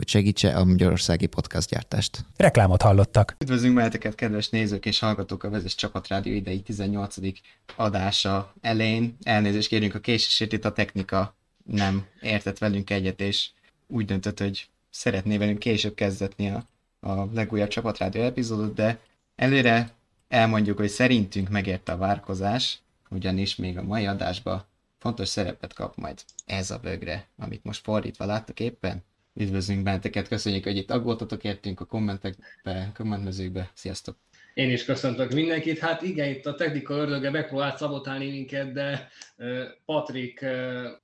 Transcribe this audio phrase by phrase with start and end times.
[0.00, 1.28] hogy segítse a magyarországi
[1.68, 2.24] gyártást.
[2.36, 3.36] Reklámot hallottak.
[3.38, 7.16] Üdvözlünk meheteket, kedves nézők és hallgatók a Vezes Csapatrádió idei 18.
[7.76, 9.16] adása elején.
[9.22, 11.34] Elnézést kérünk a késésért, itt a technika
[11.64, 13.48] nem értett velünk egyet, és
[13.86, 16.66] úgy döntött, hogy szeretné velünk később kezdetni a,
[17.00, 18.98] a legújabb Csapatrádió epizódot, de
[19.36, 19.92] előre
[20.28, 22.78] elmondjuk, hogy szerintünk megérte a várkozás,
[23.10, 24.64] ugyanis még a mai adásban
[24.98, 29.02] fontos szerepet kap majd ez a bögre, amit most fordítva láttok éppen.
[29.34, 33.70] Üdvözlünk benneteket, köszönjük, hogy itt aggódtatok értünk a kommentekbe, kommentmezőkbe.
[33.74, 34.16] Sziasztok!
[34.54, 35.78] Én is köszöntök mindenkit.
[35.78, 39.08] Hát igen, itt a technika ördöge megpróbált szabotálni minket, de
[39.84, 40.44] Patrik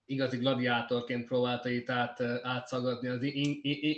[0.07, 3.19] igazi gladiátorként próbálta itt át, átszagadni az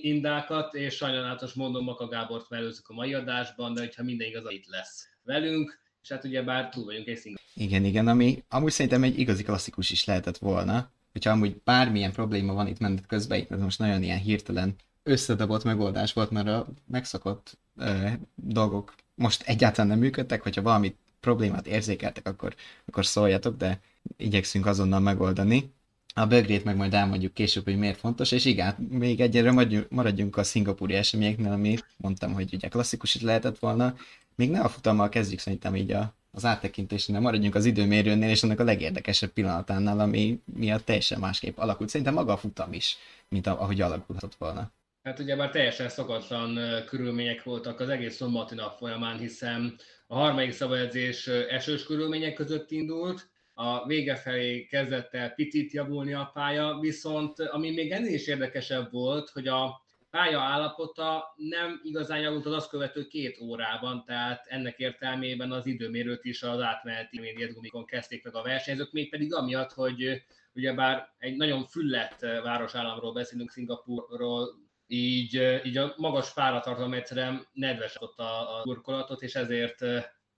[0.02, 4.66] indákat, és sajnálatos mondom, Maka Gábort mellőzzük a mai adásban, de hogyha minden igaz, itt
[4.66, 7.46] lesz velünk, és hát ugye bár túl vagyunk egy szingapúr.
[7.54, 12.52] Igen, igen, ami amúgy szerintem egy igazi klasszikus is lehetett volna, hogyha amúgy bármilyen probléma
[12.52, 16.66] van itt menet közben, itt ez most nagyon ilyen hirtelen összedobott megoldás volt, mert a
[16.86, 22.54] megszokott ö, dolgok most egyáltalán nem működtek, hogyha valami problémát érzékeltek, akkor,
[22.86, 23.80] akkor szóljatok, de
[24.16, 25.72] igyekszünk azonnal megoldani.
[26.14, 29.52] A bögrét meg majd elmondjuk később, hogy miért fontos, és igen, még egyre
[29.88, 33.94] maradjunk a szingapúri eseményeknél, ami mondtam, hogy ugye klasszikus is lehetett volna.
[34.34, 38.60] Még ne a futammal kezdjük szerintem így a, az áttekintésnél, maradjunk az időmérőnél, és annak
[38.60, 41.88] a legérdekesebb pillanatánál, ami miatt teljesen másképp alakult.
[41.88, 42.96] Szerintem maga a futam is,
[43.28, 44.72] mint ahogy alakulhatott volna.
[45.02, 50.52] Hát ugye már teljesen szokatlan körülmények voltak az egész szombati nap folyamán, hiszen a harmadik
[50.52, 57.40] szabályozás esős körülmények között indult, a vége felé kezdett el picit javulni a pálya, viszont
[57.40, 62.68] ami még ennél is érdekesebb volt, hogy a pálya állapota nem igazán javult az azt
[62.68, 68.42] követő két órában, tehát ennek értelmében az időmérőt is az átmeneti médiatgumikon kezdték meg a
[68.42, 76.32] versenyzők, mégpedig amiatt, hogy ugyebár egy nagyon füllett városállamról beszélünk, Szingapurról, így, így a magas
[76.32, 79.84] páratartalom egyszerűen nedves ott a, a burkolatot, és ezért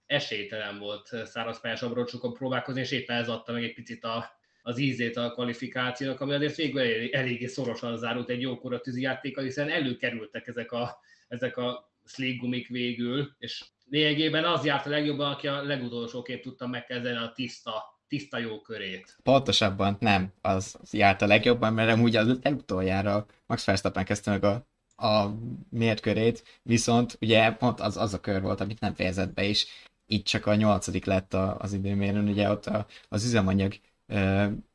[0.07, 5.17] esélytelen volt szárazpályás abroncsokon próbálkozni, és éppen ez adta meg egy picit a, az ízét
[5.17, 10.73] a kvalifikációnak, ami azért végül elég, eléggé szorosan zárult egy jókora tűzijátékkal, hiszen előkerültek ezek
[10.73, 10.99] a,
[11.29, 11.91] ezek a
[12.39, 17.99] gumik végül, és lényegében az járt a legjobban, aki a legutolsóként tudta megkezdeni a tiszta
[18.11, 19.17] tiszta jó körét.
[19.23, 24.67] Pontosabban nem, az járt a legjobban, mert amúgy az legutoljára Max Verstappen kezdte meg a,
[25.07, 25.35] a
[25.71, 29.67] mért körét, viszont ugye pont az, az a kör volt, amit nem fejezett be, és
[30.07, 33.75] itt csak a nyolcadik lett a, az időmérőn, ugye ott a, az üzemanyag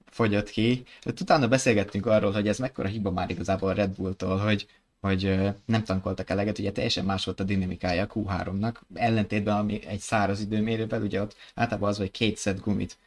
[0.05, 0.83] fogyott ki.
[1.05, 4.67] Utána beszélgettünk arról, hogy ez mekkora hiba már igazából a Red Bulltól, hogy,
[5.01, 9.99] hogy nem tankoltak eleget, ugye teljesen más volt a dinamikája a Q3-nak, ellentétben ami egy
[9.99, 12.97] száraz időmérővel, ugye ott általában az, hogy két szed gumit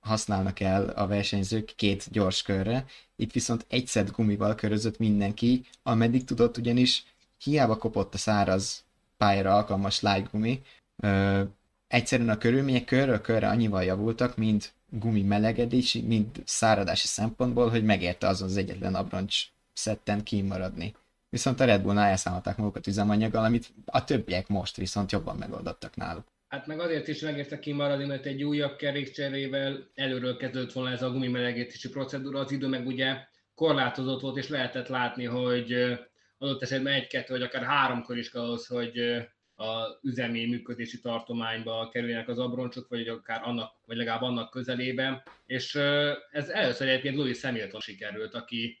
[0.00, 2.84] használnak el a versenyzők két gyors körre.
[3.16, 7.04] Itt viszont egy szed gumival körözött mindenki, ameddig tudott, ugyanis
[7.42, 8.84] hiába kopott a száraz
[9.16, 10.62] pályára alkalmas light gumi,
[10.96, 11.42] ö,
[11.88, 18.26] egyszerűen a körülmények körről körre annyival javultak, mint gumi melegedési, mint száradási szempontból, hogy megérte
[18.26, 20.94] azon az egyetlen abroncs szetten kimaradni.
[21.30, 26.24] Viszont a Red Bullnál elszámolták magukat üzemanyaggal, amit a többiek most viszont jobban megoldottak náluk.
[26.48, 31.10] Hát meg azért is megérte kimaradni, mert egy újabb kerékcserével előről kezdődött volna ez a
[31.10, 33.16] gumimelegítési procedúra, az idő meg ugye
[33.54, 35.72] korlátozott volt, és lehetett látni, hogy
[36.38, 38.98] adott esetben egy-kettő, vagy akár háromkor is kell ahhoz, hogy
[39.58, 45.22] a üzemi működési tartományba kerüljenek az abroncsok, vagy akár annak, vagy legalább annak közelében.
[45.46, 45.74] És
[46.30, 48.78] ez először egyébként Louis Hamilton sikerült, aki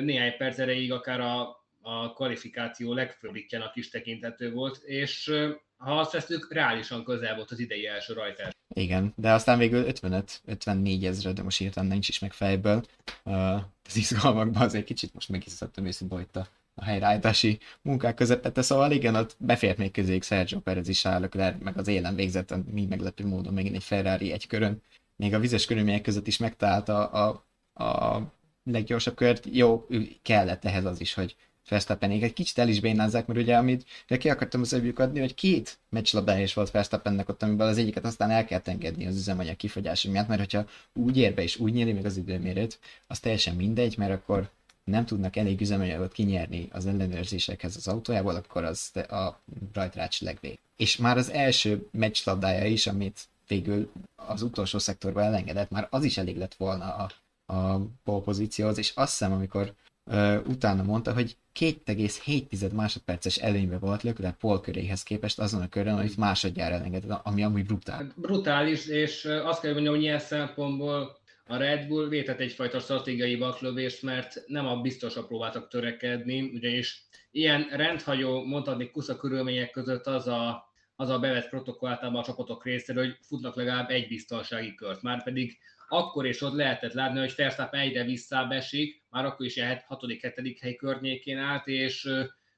[0.00, 1.48] néhány perc erejéig akár a,
[1.82, 5.32] a kvalifikáció legfőbbikjának is tekintető volt, és
[5.76, 8.54] ha azt veszük, reálisan közel volt az idei első rajtás.
[8.74, 12.84] Igen, de aztán végül 55-54 ezre, de most írtam nincs is meg fejből.
[13.24, 16.36] Uh, az izgalmakban azért kicsit most megiszadtam őszintén itt
[16.78, 21.56] a helyreállítási munkák közepette, szóval igen, ott befért még közéig Sergio Perez is állok le,
[21.60, 24.82] meg az élen végzett, mi meglepő módon megint egy Ferrari egy körön.
[25.16, 28.32] Még a vizes körülmények között is megtalálta a, a, a
[28.64, 29.46] leggyorsabb kört.
[29.50, 29.86] Jó,
[30.22, 31.36] kellett ehhez az is, hogy
[31.68, 35.20] Verstappenék egy kicsit el is bénázzák, mert ugye amit de ki akartam az övjük adni,
[35.20, 39.16] hogy két meccslabdája is volt Verstappennek ott, amiben az egyiket aztán el kell engedni az
[39.16, 43.20] üzemanyag kifogyása miatt, mert hogyha úgy ér be és úgy nyeri meg az időmérőt, az
[43.20, 44.50] teljesen mindegy, mert akkor
[44.90, 49.40] nem tudnak elég üzemanyagot kinyerni az ellenőrzésekhez az autójából, akkor az a
[49.72, 50.58] rajtrács legvég.
[50.76, 56.18] És már az első meccslabdája is, amit végül az utolsó szektorba elengedett, már az is
[56.18, 57.10] elég lett volna a,
[57.52, 59.72] a pole pozícióhoz, és azt hiszem, amikor
[60.04, 65.98] ö, utána mondta, hogy 2,7 másodperces előnybe volt Leclerc Paul köréhez képest azon a körön,
[65.98, 67.96] amit másodjára elengedett, ami amúgy brutál.
[67.96, 73.36] Hát brutális, és azt kell mondjam, hogy ilyen szempontból a Red Bull vétett egyfajta stratégiai
[73.36, 80.28] baklövést, mert nem a biztosra próbáltak törekedni, ugyanis ilyen rendhagyó, mondhatni kusza körülmények között az
[80.28, 85.02] a, az a bevett protokoll általában a csapatok részéről, hogy futnak legalább egy biztonsági kört.
[85.02, 85.58] Már pedig
[85.88, 90.56] akkor is ott lehetett látni, hogy Verstappen egyre visszábesik, már akkor is ilyen 6.-7.
[90.60, 92.08] hely környékén állt, és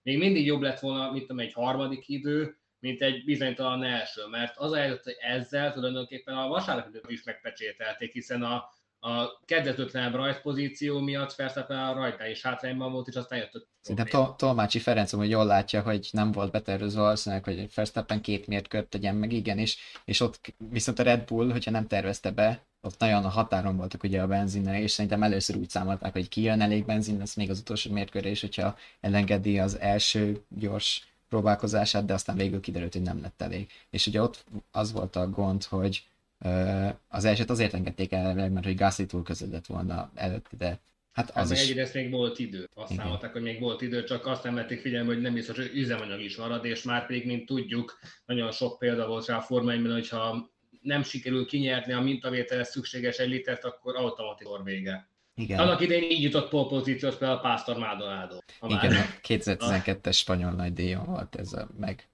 [0.03, 4.73] még mindig jobb lett volna, mint egy harmadik idő, mint egy bizonytalan első, mert az
[4.73, 11.35] a helyzet, hogy ezzel tulajdonképpen a vasárnapi is megpecsételték, hiszen a a kedvezőtlen rajzpozíció miatt
[11.35, 15.31] Verstappen a rajtán is hátrányban volt, és aztán jött a Szerintem Tol- Tolmácsi Ferenc hogy
[15.31, 19.77] jól látja, hogy nem volt betervezve valószínűleg, hogy Verstappen két mérkört tegyen meg, igen, és,
[20.05, 24.03] és ott viszont a Red Bull, hogyha nem tervezte be, ott nagyon a határon voltak
[24.03, 27.59] ugye a benzinnel, és szerintem először úgy számolták, hogy kijön elég benzin lesz még az
[27.59, 33.21] utolsó mérkőre, és hogyha elengedi az első gyors próbálkozását, de aztán végül kiderült, hogy nem
[33.21, 33.71] lett elég.
[33.91, 36.07] És ugye ott az volt a gond, hogy
[37.09, 40.81] az elsőt azért engedték el, mert hogy Gasly túl között volna előtte, de
[41.19, 41.69] Hát az hát is...
[41.69, 42.69] egyrészt még volt idő.
[42.89, 46.21] Számolták, hogy még volt idő, csak azt nem vették figyelembe, hogy nem biztos, hogy üzemanyag
[46.21, 50.51] is marad, és már pedig, mint tudjuk, nagyon sok példa volt rá a formáimban, hogyha
[50.83, 55.09] nem sikerül kinyerni a mintavételhez szükséges egy litert, akkor automatikus vége.
[55.35, 55.59] Igen.
[55.59, 58.39] Annak idején így jutott pole pozíciót például a Pásztor Maldonado.
[58.67, 62.09] Igen, a 2012-es spanyol nagy díjon volt ez a meg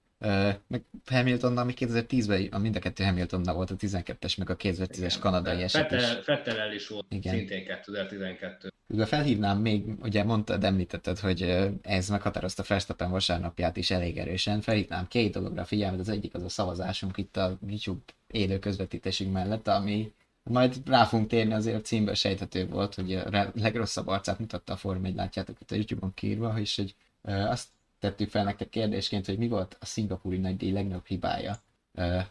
[0.66, 5.16] meg Hamiltonnal még 2010-ben, a mind a kettő Hamiltonnal volt a 12-es, meg a 2010-es
[5.20, 7.34] kanadai eset Fettel, Fettel is volt, Igen.
[7.34, 8.72] szintén 2012.
[8.88, 14.60] Ugye felhívnám még, ugye mondtad, említetted, hogy ez meghatározta Verstappen vasárnapját is elég erősen.
[14.60, 19.68] Felhívnám két dologra figyelmet, az egyik az a szavazásunk itt a YouTube élő közvetítésünk mellett,
[19.68, 20.12] ami
[20.42, 24.76] majd rá fogunk térni, azért a címben sejthető volt, hogy a legrosszabb arcát mutatta a
[24.76, 27.68] Form 1, látjátok itt a YouTube-on kírva, és hogy azt
[28.04, 31.56] tettük fel nektek kérdésként, hogy mi volt a szingapúri nagydíj legnagyobb hibája.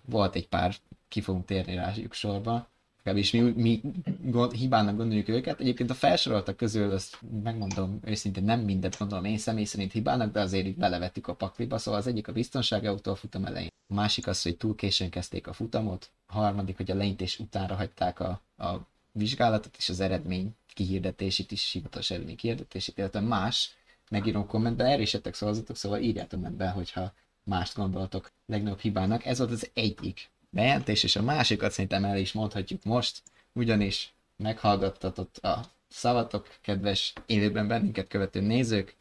[0.06, 0.76] Volt egy pár,
[1.08, 2.68] ki fogunk térni rájuk sorba,
[3.04, 3.82] legalábbis mi, mi
[4.22, 5.60] gond, hibának gondoljuk őket.
[5.60, 10.40] Egyébként a felsoroltak közül, azt megmondom őszintén, nem mindent gondolom én személy szerint hibának, de
[10.40, 11.78] azért itt belevettük a pakliba.
[11.78, 13.70] Szóval az egyik a biztonsági autó futam elején.
[13.88, 16.12] A másik az, hogy túl későn kezdték a futamot.
[16.26, 21.72] A harmadik, hogy a leintés utánra hagyták a, a vizsgálatot és az eredmény kihirdetését is,
[21.72, 23.76] hivatalos eredmény kihirdetését, illetve más
[24.10, 27.14] megírom kommentben, erre is ettek szavazatok, szóval írjátok meg be, hogyha
[27.44, 29.26] mást gondolatok legnagyobb hibának.
[29.26, 33.22] Ez volt az egyik bejelentés, és a másikat szerintem el is mondhatjuk most,
[33.54, 38.96] ugyanis meghallgattatott a szavatok, kedves élőben bennünket követő nézők.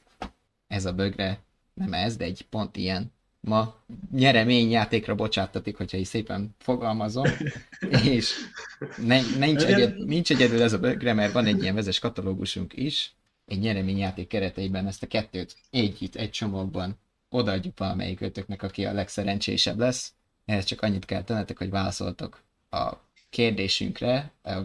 [0.68, 1.38] Ez a bögre,
[1.74, 3.76] nem ez, de egy pont ilyen ma
[4.12, 7.28] nyereményjátékra bocsáttatik, hogyha így szépen fogalmazom,
[8.04, 8.32] és
[8.96, 13.14] ne, nincs, egyed, nincs egyedül ez a bögre, mert van egy ilyen vezes katalógusunk is,
[13.52, 18.92] egy nyereményjáték kereteiben ezt a kettőt egy itt, egy csomagban odaadjuk valamelyik ötöknek, aki a
[18.92, 20.12] legszerencsésebb lesz.
[20.44, 22.92] Ehhez csak annyit kell tennetek, hogy válaszoltok a
[23.30, 24.58] kérdésünkre, a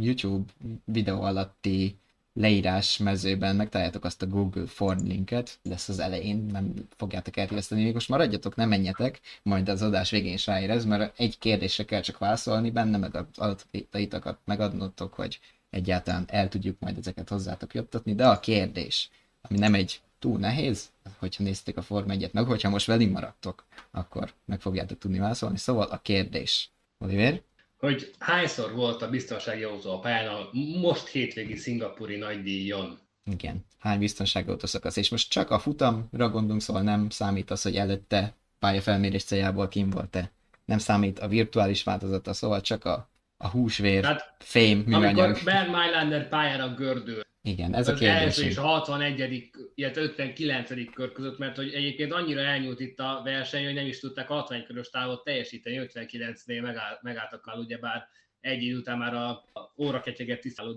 [0.00, 0.52] YouTube
[0.84, 1.96] videó alatti
[2.32, 7.94] leírás mezőben megtaláljátok azt a Google Form linket, lesz az elején, nem fogjátok eltéveszteni, még
[7.94, 12.18] most maradjatok, nem menjetek, majd az adás végén is ráérez, mert egy kérdésre kell csak
[12.18, 15.40] válaszolni benne, meg az adataitokat megadnotok, hogy
[15.76, 20.90] egyáltalán el tudjuk majd ezeket hozzátok juttatni, de a kérdés, ami nem egy túl nehéz,
[21.18, 25.58] hogyha nézték a Form 1 meg hogyha most velünk maradtok, akkor meg fogjátok tudni válaszolni.
[25.58, 27.42] Szóval a kérdés, Oliver?
[27.78, 30.48] Hogy hányszor volt a biztonsági autó a pályán a
[30.80, 32.98] most hétvégi szingapúri nagydíjon?
[33.30, 37.62] Igen, hány biztonsági autó szakasz, és most csak a futamra gondolunk, szóval nem számít az,
[37.62, 40.30] hogy előtte pályafelmérés céljából kim volt-e.
[40.64, 45.18] Nem számít a virtuális változata, szóval csak a a húsvér, hát, fém, műanyag.
[45.18, 47.24] Amikor Ben Mylander pályára gördül.
[47.42, 48.22] Igen, ez a kérdés.
[48.22, 49.50] első és a 61.
[49.74, 50.92] illetve 59.
[50.94, 54.64] kör között, mert hogy egyébként annyira elnyúlt itt a verseny, hogy nem is tudták 60
[54.64, 58.08] körös távot teljesíteni, 59-nél megáll, megálltak el, ugyebár
[58.40, 59.44] egy idő után már a,
[59.76, 60.02] óra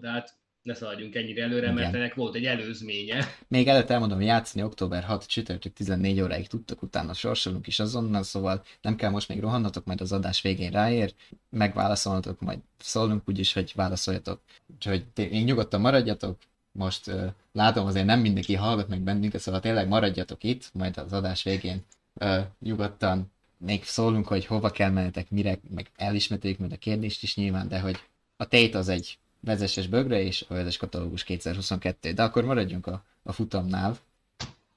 [0.04, 0.30] hát
[0.70, 1.74] ne szaladjunk ennyire előre, Igen.
[1.74, 3.26] mert ennek volt egy előzménye.
[3.48, 8.24] Még előtt elmondom, hogy játszani október 6 csütörtök 14 óráig tudtok, utána sorsolunk is azonnal,
[8.24, 11.14] szóval nem kell most még rohannatok, majd az adás végén ráér,
[11.50, 14.42] megválaszolnatok, majd szólunk úgyis, hogy válaszoljatok.
[14.76, 16.38] Úgyhogy még nyugodtan maradjatok,
[16.72, 21.14] most uh, látom azért nem mindenki hallgat meg bennünket, szóval tényleg maradjatok itt, majd az
[21.14, 26.78] adás végén uh, nyugodtan még szólunk, hogy hova kell mennetek, mire, meg elismerteljük majd a
[26.78, 28.00] kérdést is nyilván, de hogy
[28.38, 32.12] a tét az egy vezesses bögre és a vezes katalógus 2022.
[32.12, 33.98] De akkor maradjunk a, a futamnál.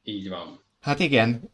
[0.03, 0.61] Így van.
[0.81, 1.51] Hát igen,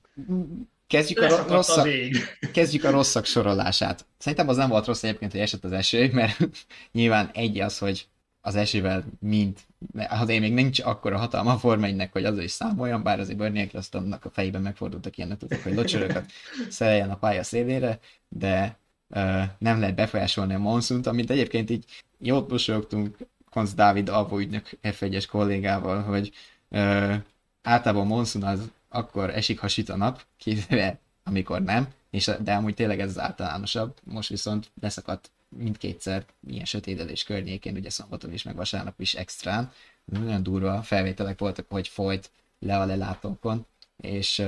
[0.87, 4.07] kezdjük a, rosszak, a kezdjük a rosszak sorolását.
[4.19, 6.39] Szerintem az nem volt rossz egyébként, hogy esett az eső, mert
[6.93, 8.09] nyilván egy az, hogy
[8.41, 9.59] az esővel mind,
[10.29, 14.25] én még nincs akkora hatalma a Forma hogy az is számoljon, bár azért Bernie Ecclestonnak
[14.25, 16.31] a fejében megfordultak ilyenek, tudok, hogy locsöröket
[16.69, 17.99] szereljen a pálya szélére,
[18.29, 18.79] de
[19.59, 21.85] nem lehet befolyásolni a monszunt, amit egyébként így
[22.19, 23.17] jót mosolyogtunk
[23.51, 26.33] Konz Dávid Alvo ügynök F1-es kollégával, hogy
[26.69, 27.15] uh,
[27.63, 33.01] általában monszun az akkor esik hasít a nap, kivéve amikor nem, és, de amúgy tényleg
[33.01, 39.01] ez az általánosabb, most viszont leszakadt mindkétszer ilyen sötétedés környékén, ugye szombaton is, meg vasárnap
[39.01, 39.73] is extrán.
[40.05, 44.43] Nagyon durva felvételek voltak, hogy folyt le a lelátókon, és,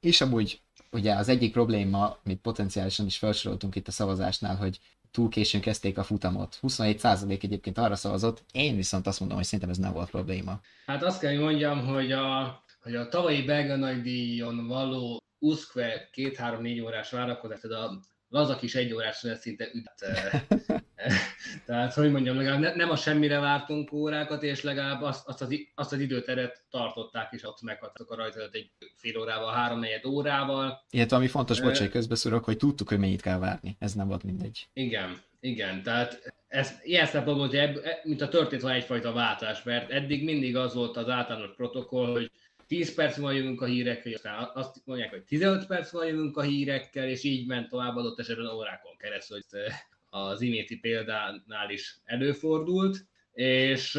[0.00, 0.60] és amúgy
[0.94, 4.78] ugye az egyik probléma, amit potenciálisan is felsoroltunk itt a szavazásnál, hogy
[5.10, 6.58] túl későn kezdték a futamot.
[6.62, 10.60] 27% egyébként arra szavazott, én viszont azt mondom, hogy szerintem ez nem volt probléma.
[10.86, 16.80] Hát azt kell, hogy mondjam, hogy a, hogy a tavalyi belga nagydíjon való Uszkve két-három-négy
[16.80, 19.90] órás várakozás, tehát a laza kis egy órás szinte üt.
[21.66, 25.54] Tehát, hogy mondjam, legalább ne, nem a semmire vártunk órákat, és legalább azt, azt, az,
[25.74, 30.84] azt az időteret tartották, és ott meghattak a rajta egy fél órával, három-negyed órával.
[30.90, 33.76] Illetve ami fontos, bocsánat, közbeszúrok, hogy tudtuk, hogy mennyit kell várni.
[33.78, 34.68] Ez nem volt mindegy.
[34.72, 39.90] Igen, igen, tehát ez ilyen szempontból, hogy ebb, mint a történt van egyfajta váltás, mert
[39.90, 42.30] eddig mindig az volt az általános protokoll, hogy
[42.66, 46.42] 10 perc van jövünk a hírekkel, aztán azt mondják, hogy 15 perc van jövünk a
[46.42, 49.72] hírekkel, és így ment tovább adott esetben órákon keresztül, hogy
[50.14, 52.96] az iméti példánál is előfordult,
[53.32, 53.98] és,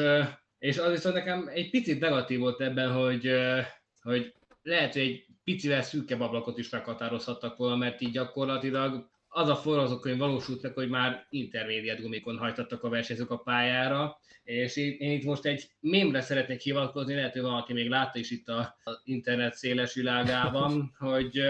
[0.58, 3.32] és az viszont nekem egy picit negatív volt ebben, hogy,
[4.02, 9.56] hogy lehet, hogy egy picivel szűkebb ablakot is meghatározhattak volna, mert így gyakorlatilag az a
[9.56, 15.24] forrazókönyv valósult meg, hogy már intermédiát gumikon hajtattak a versenyzők a pályára, és én, itt
[15.24, 18.48] most egy mémre szeretnék hivatkozni, lehet, hogy valaki még látta is itt
[18.84, 21.42] az internet széles világában, hogy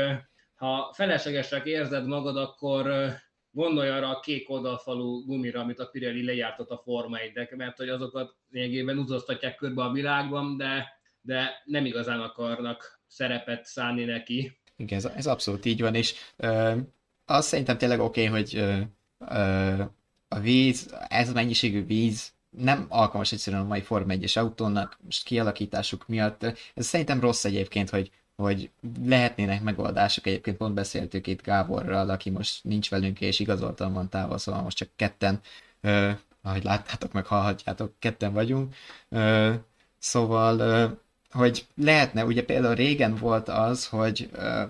[0.56, 3.14] ha feleslegesnek érzed magad, akkor
[3.56, 7.90] gondolj arra a kék oldalfalú gumira, amit a Pirelli lejártott a Forma 1 mert hogy
[7.90, 10.88] azokat lényegében utaztatják körbe a világban, de,
[11.22, 14.58] de nem igazán akarnak szerepet szállni neki.
[14.76, 16.78] Igen, ez, ez abszolút így van, és ö,
[17.26, 19.84] azt szerintem tényleg oké, okay, hogy ö,
[20.28, 25.24] a víz, ez a mennyiségű víz nem alkalmas egyszerűen a mai Forma 1-es autónak, most
[25.24, 26.44] kialakításuk miatt.
[26.74, 28.70] Ez szerintem rossz egyébként, hogy, hogy
[29.06, 30.27] lehetnének megoldások.
[30.27, 34.77] Egyébként pont beszéltük itt Gáborral, aki most nincs velünk, és igazoltan van távol, szóval most
[34.77, 35.39] csak ketten,
[35.82, 36.12] ö,
[36.42, 38.75] ahogy láttátok, meg hallhatjátok, ketten vagyunk.
[39.10, 39.54] Ö,
[40.00, 40.88] szóval, ö,
[41.32, 44.63] hogy lehetne, ugye például régen volt az, hogy ö,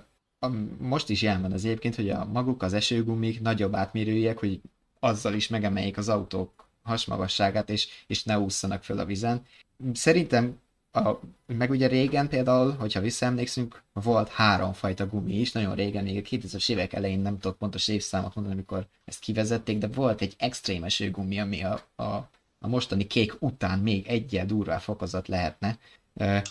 [0.78, 4.62] most is jelen van az egyébként, hogy a maguk az esőgumik nagyobb átmérőjek, hogy
[5.00, 9.46] azzal is megemeljék az autók hasmagasságát, és, és ne ússzanak föl a vizen.
[9.94, 10.60] Szerintem
[10.96, 16.18] a, meg ugye régen például, hogyha visszaemlékszünk, volt három fajta gumi is, nagyon régen, még
[16.18, 20.36] a 2000-es évek elején nem tudok pontos évszámot mondani, amikor ezt kivezették, de volt egy
[20.38, 25.78] extrém esőgumi, ami a, a, a mostani kék után még egyel durvá fokozat lehetne,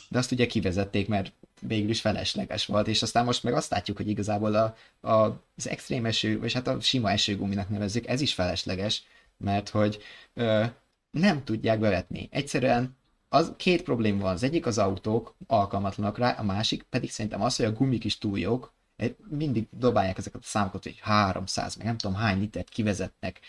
[0.08, 3.96] de azt ugye kivezették, mert végül is felesleges volt, és aztán most meg azt látjuk,
[3.96, 4.76] hogy igazából a,
[5.08, 9.02] a, az extrém eső, vagy hát a sima esőguminak nevezzük, ez is felesleges,
[9.36, 10.02] mert hogy
[10.34, 10.64] ö,
[11.10, 12.28] nem tudják bevetni.
[12.30, 12.96] Egyszerűen
[13.34, 14.32] az két probléma van.
[14.32, 18.18] Az egyik az autók alkalmatlanak rá, a másik pedig szerintem az, hogy a gumik is
[18.18, 18.72] túl jók.
[19.28, 23.40] Mindig dobálják ezeket a számokat, hogy 300, meg nem tudom hány litert kivezetnek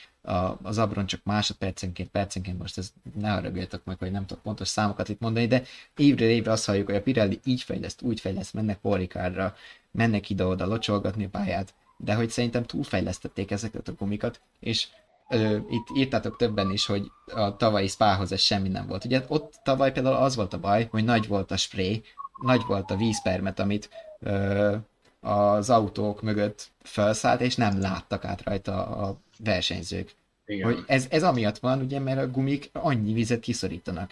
[0.62, 5.10] az abron csak másodpercenként, percenként, most ez ne haragudjatok meg, hogy nem tudok pontos számokat
[5.10, 5.64] itt mondani, de
[5.98, 9.56] évre évre azt halljuk, hogy a Pirelli így fejleszt, úgy fejleszt, mennek Porikárra,
[9.92, 14.88] mennek ide-oda locsolgatni a pályát, de hogy szerintem túlfejlesztették ezeket a gumikat, és
[15.30, 19.06] ö, itt írtátok többen is, hogy a tavalyi spához ez semmi nem volt.
[19.06, 22.04] Ugye ott tavaly például az volt a baj, hogy nagy volt a spray,
[22.42, 23.90] nagy volt a vízpermet, amit
[24.20, 24.76] ö,
[25.20, 30.12] az autók mögött felszállt, és nem láttak át rajta a versenyzők.
[30.46, 30.66] Igen.
[30.66, 34.12] Hogy ez, ez amiatt van, ugye, mert a gumik annyi vizet kiszorítanak.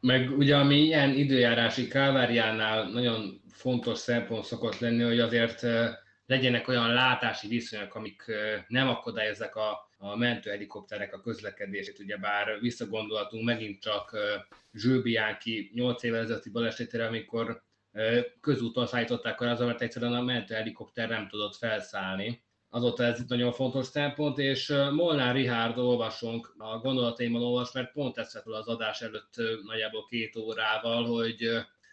[0.00, 5.62] Meg ugye, ami ilyen időjárási káváriánál nagyon fontos szempont szokott lenni, hogy azért
[6.26, 8.24] legyenek olyan látási viszonyok, amik
[8.68, 11.98] nem akadályozzák a, a mentőhelikopterek a közlekedését.
[11.98, 14.16] Ugye bár visszagondolhatunk megint csak
[14.72, 17.62] Zsőbiánki 8 évvel ezelőtti balesetére, amikor
[18.40, 22.44] közúton szállították arra, mert egyszerűen a mentőhelikopter nem tudott felszállni.
[22.68, 28.18] Azóta ez itt nagyon fontos szempont, és Molnár Rihárd olvasunk, a gondolataimban olvas, mert pont
[28.18, 31.42] ezt az adás előtt nagyjából két órával, hogy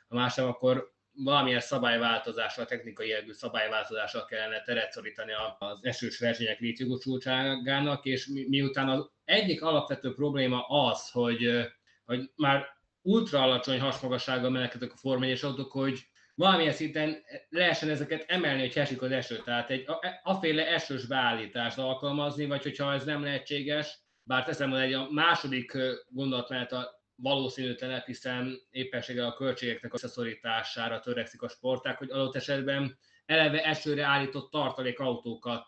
[0.08, 8.06] a másnap akkor valamilyen szabályváltozással, technikai jellegű szabályváltozással kellene teret szorítani az esős versenyek létjogosultságának,
[8.06, 11.70] és miután az egyik alapvető probléma az, hogy,
[12.06, 12.66] hogy már
[13.02, 16.00] ultra alacsony hasmagassággal menekültek a Forma autók, hogy
[16.36, 19.38] valamilyen szinten lehessen ezeket emelni, hogy esik az eső.
[19.38, 19.86] Tehát egy
[20.24, 25.78] aféle esős beállítást alkalmazni, vagy hogyha ez nem lehetséges, bár teszem, hogy egy a második
[26.10, 33.64] gondolat a valószínűtlenebb, hiszen éppenséggel a költségeknek összeszorítására törekszik a sporták, hogy adott esetben eleve
[33.64, 35.66] esőre állított tartalékautókat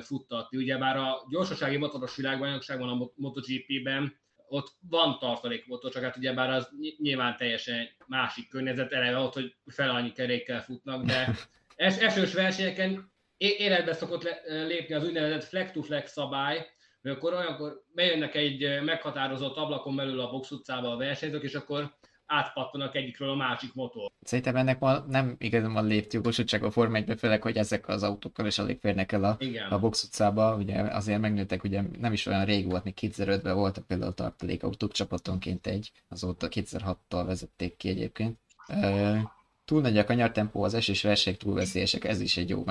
[0.00, 0.58] futtatni.
[0.58, 6.68] Ugyebár a gyorsasági motoros világbajnokságban, a MotoGP-ben ott van tartalékmotor, csak hát ugyebár az
[6.98, 11.28] nyilván teljesen másik környezet, eleve ott, hogy fel annyi kerékkel futnak, de
[11.76, 16.66] es, esős versenyeken életbe szokott lépni az úgynevezett flex-to-flex szabály,
[17.02, 21.90] hogy akkor olyankor bejönnek egy meghatározott ablakon belül a box utcába a versenyzők, és akkor
[22.26, 24.10] átpattanak egyikről a másik motor.
[24.20, 28.46] Szerintem ennek ma nem igazán van léptjogosultság a Forma 1 főleg, hogy ezek az autókkal
[28.46, 29.38] is alig férnek el a,
[29.70, 33.86] a box utcába, ugye azért megnőttek, ugye nem is olyan rég volt, még 2005-ben voltak
[33.86, 38.38] például tartalékautók csapatonként egy, azóta 2006-tal vezették ki egyébként.
[38.68, 39.18] Uh,
[39.64, 42.64] túl nagy a kanyartempó, az esés verseny túl veszélyesek, ez is egy jó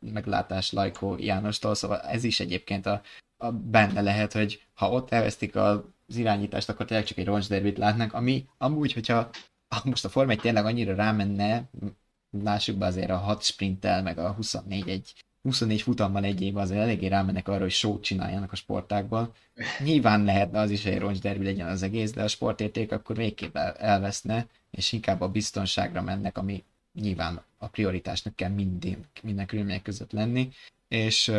[0.00, 3.02] meglátás Lajkó Jánostól, szóval ez is egyébként a,
[3.36, 8.12] a benne lehet, hogy ha ott elvesztik az irányítást, akkor tényleg csak egy roncsderbit látnak,
[8.12, 9.30] ami amúgy, hogyha
[9.84, 11.70] most a Forma 1 tényleg annyira rámenne,
[12.30, 16.80] lássuk be azért a 6 sprinttel, meg a 24 egy 24 futammal egy évben azért
[16.80, 19.34] eléggé rámennek arra, hogy sót csináljanak a sportákból.
[19.78, 23.56] Nyilván lehetne az is, hogy egy roncsderbi legyen az egész, de a sportérték akkor végképp
[23.56, 30.12] elveszne, és inkább a biztonságra mennek, ami nyilván a prioritásnak kell minden, minden körülmények között
[30.12, 30.48] lenni.
[30.88, 31.32] És,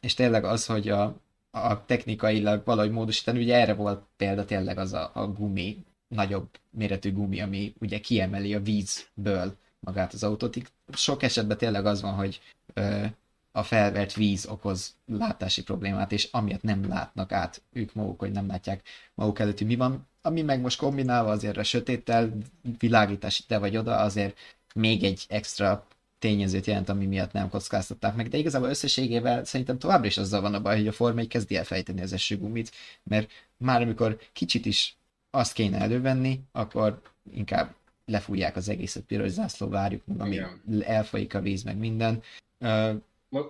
[0.00, 1.16] és tényleg az, hogy a,
[1.50, 7.12] a technikailag valahogy módosítani, ugye erre volt példa tényleg az a, a gumi, nagyobb méretű
[7.12, 10.56] gumi, ami ugye kiemeli a vízből magát az autót.
[10.92, 12.40] Sok esetben tényleg az van, hogy
[12.74, 13.04] ö,
[13.52, 18.46] a felvert víz okoz látási problémát, és amiatt nem látnak át ők maguk, hogy nem
[18.46, 18.82] látják
[19.14, 20.08] maguk előtt, hogy mi van.
[20.22, 22.32] Ami meg most kombinálva azért a sötéttel,
[22.78, 24.38] világítás ide vagy oda, azért
[24.74, 25.86] még egy extra
[26.20, 30.54] tényezőt jelent, ami miatt nem kockáztatták meg, de igazából összességével szerintem továbbra is azzal van
[30.54, 32.70] a baj, hogy a Forma kezdi el fejteni az esőgumit,
[33.02, 34.96] mert már amikor kicsit is
[35.30, 37.00] azt kéne elővenni, akkor
[37.32, 37.74] inkább
[38.06, 40.40] lefújják az egészet piros zászló, várjuk meg, ami
[40.80, 42.22] elfolyik a víz, meg minden.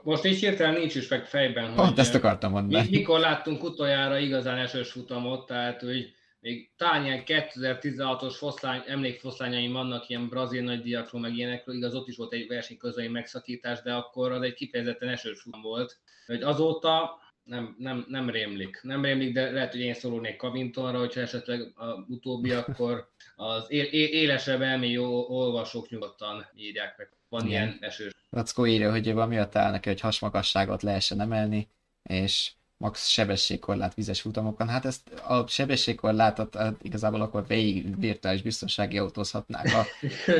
[0.02, 2.88] Most így hirtelen nincs is meg fejben, Pont hogy ezt akartam mondani.
[2.90, 10.08] Mikor láttunk utoljára igazán esős futamot, tehát hogy még talán ilyen 2016-os foszlány, emlékfoszlányaim vannak
[10.08, 14.32] ilyen brazil nagydíjakról, meg ilyenekről, igaz, ott is volt egy verseny közöi megszakítás, de akkor
[14.32, 15.98] az egy kifejezetten esős volt.
[16.26, 18.80] Hogy azóta nem, nem, nem rémlik.
[18.82, 24.60] Nem rémlik, de lehet, hogy én szólnék Kavintonra, hogyha esetleg a utóbbi, akkor az élesebb
[24.60, 27.10] elmély olvasók nyugodtan írják meg.
[27.28, 27.50] Van Igen.
[27.50, 28.12] ilyen esős.
[28.30, 31.68] Lackó írja, hogy van miatt áll neki, hogy hasmagasságot lehessen emelni,
[32.02, 34.68] és max sebességkorlát vizes futamokon.
[34.68, 39.78] Hát ezt a sebességkorlátot hát igazából akkor végig virtuális biztonsági autózhatnák a,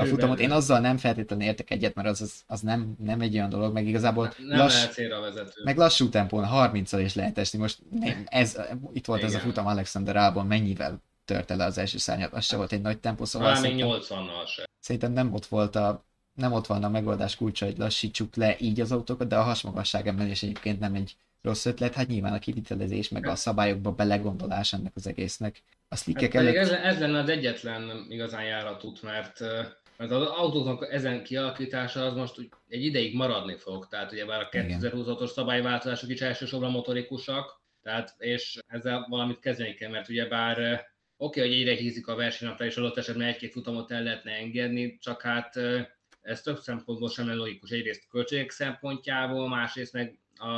[0.01, 0.41] a futamot.
[0.41, 3.73] Én azzal nem feltétlenül értek egyet, mert az, az, az nem, nem egy olyan dolog,
[3.73, 5.63] meg igazából nem lass, lehet célra vezető.
[5.65, 7.59] Meg lassú tempón 30 is lehet esni.
[7.59, 7.79] Most
[8.25, 8.59] ez,
[8.93, 9.31] itt volt Igen.
[9.31, 12.83] ez a futam Alexander Albon, mennyivel törte le az első szárnyat, az se volt egy
[12.83, 14.69] nagy tempó, szóval Valami 80-nal se.
[14.81, 18.81] Szerintem nem ott volt a nem ott van a megoldás kulcsa, hogy lassítsuk le így
[18.81, 23.09] az autókat, de a hasmagasság emelés egyébként nem egy rossz ötlet, hát nyilván a kivitelezés,
[23.09, 25.63] meg a szabályokba belegondolás ennek az egésznek.
[25.89, 26.57] A slickek hát előtt...
[26.57, 29.41] ez, ez lenne az egyetlen igazán járatút, mert,
[29.97, 34.49] mert az autóknak ezen kialakítása az most egy ideig maradni fog, tehát ugye már a
[34.51, 40.59] 2026-os szabályváltozások is elsősorban motorikusak, tehát és ezzel valamit kezdeni kell, mert ugye bár
[41.17, 44.99] oké, okay, hogy egyre hízik a versenynapra, és adott esetben egy-két futamot el lehetne engedni,
[45.01, 45.57] csak hát
[46.23, 47.71] ez több szempontból sem logikus.
[47.71, 50.49] Egyrészt költségek szempontjából, másrészt meg a,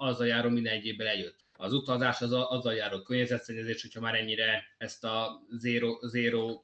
[0.00, 1.38] azzal járó minden egyébben eljött.
[1.52, 6.62] Az utazás az a, azzal járó környezetszennyezés, hogyha már ennyire ezt a zero, zero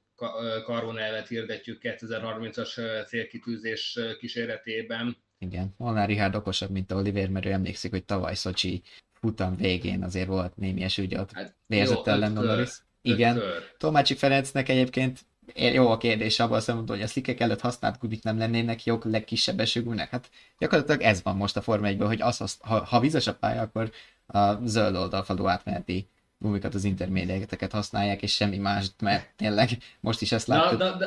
[0.64, 5.16] karbon elvet hirdetjük 2030-as célkitűzés kíséretében.
[5.38, 10.27] Igen, Molnár Richard okosabb, mint Oliver, mert ő emlékszik, hogy tavaly Szocsi futam végén azért
[10.27, 12.70] volt némi eső, hogy ott hát, vérzett ellen Norris.
[13.03, 13.42] Igen,
[13.79, 15.20] Tomácsi Ferencnek egyébként
[15.57, 19.05] jó a kérdés abban a szempontból, hogy a szlikek előtt használt kubik nem lennének jók
[19.05, 20.09] legkisebb esőgúnak.
[20.09, 23.35] Hát gyakorlatilag ez van most a Forma 1 hogy az, az, ha, ha vizes a
[23.35, 23.90] pálya, akkor
[24.27, 30.33] a zöld oldalfalú átmeneti gumikat, az intermédiákteket használják, és semmi más, mert tényleg most is
[30.33, 30.79] ezt láttuk.
[30.79, 31.07] De, de,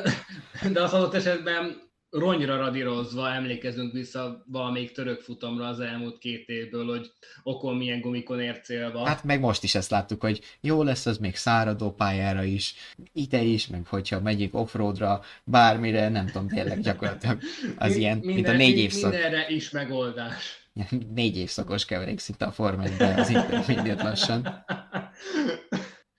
[0.62, 6.48] de, de az adott esetben ronyra radírozva emlékezünk vissza valamelyik török futamra az elmúlt két
[6.48, 9.06] évből, hogy okon milyen gumikon ér célba.
[9.06, 12.74] Hát meg most is ezt láttuk, hogy jó lesz az még száradó pályára is,
[13.12, 17.38] ide is, meg hogyha megyünk offroadra, bármire, nem tudom, tényleg gyakorlatilag
[17.78, 20.68] az ilyen, Minden, mint a négy évszak, Mindenre is megoldás.
[21.14, 24.64] négy évszakos keverék szinte a Forma 1-be az intermediate lassan.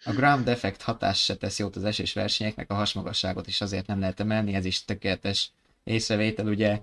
[0.03, 3.99] A ground effect hatás se tesz jót az esés versenyeknek, a hasmagasságot is azért nem
[3.99, 5.51] lehet emelni, ez is tökéletes
[5.83, 6.79] észrevétel, ugye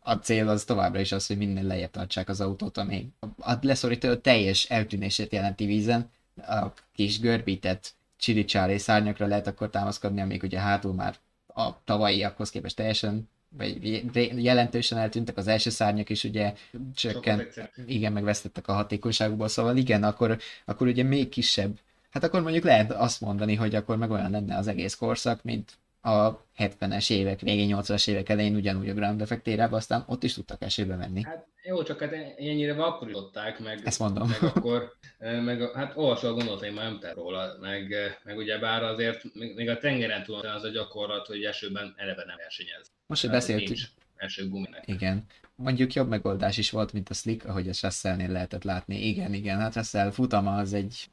[0.00, 4.14] a cél az továbbra is az, hogy minden lejjebb tartsák az autót, ami a leszorító
[4.14, 10.92] teljes eltűnését jelenti vízen, a kis görbített csiricsáré szárnyakra lehet akkor támaszkodni, amik ugye hátul
[10.92, 11.16] már
[11.46, 14.02] a tavalyiakhoz képest teljesen vagy
[14.44, 16.54] jelentősen eltűntek, az első szárnyak is ugye
[16.94, 21.78] csökkent, igen, megvesztettek a hatékonyságukból, szóval igen, akkor, akkor ugye még kisebb,
[22.10, 25.72] hát akkor mondjuk lehet azt mondani, hogy akkor meg olyan lenne az egész korszak, mint
[26.04, 30.34] a 70-es évek, végén 80-as évek elején ugyanúgy a ground effect érában, aztán ott is
[30.34, 31.22] tudtak esőbe menni.
[31.22, 34.28] Hát jó, csak hát ennyire akkor adták, meg, Ezt mondom.
[34.28, 38.82] meg akkor, meg hát olvasol a gondolatai már nem te róla, meg, meg ugye bár
[38.82, 42.92] azért még a tengeren túl az a gyakorlat, hogy esőben eleve nem versenyez.
[43.06, 44.82] Most, hogy Tehát beszéltük, nincs Eső guminek.
[44.86, 45.24] igen,
[45.56, 49.06] mondjuk jobb megoldás is volt, mint a Slick, ahogy a Russellnél lehetett látni.
[49.06, 51.06] Igen, igen, hát Russell futama az egy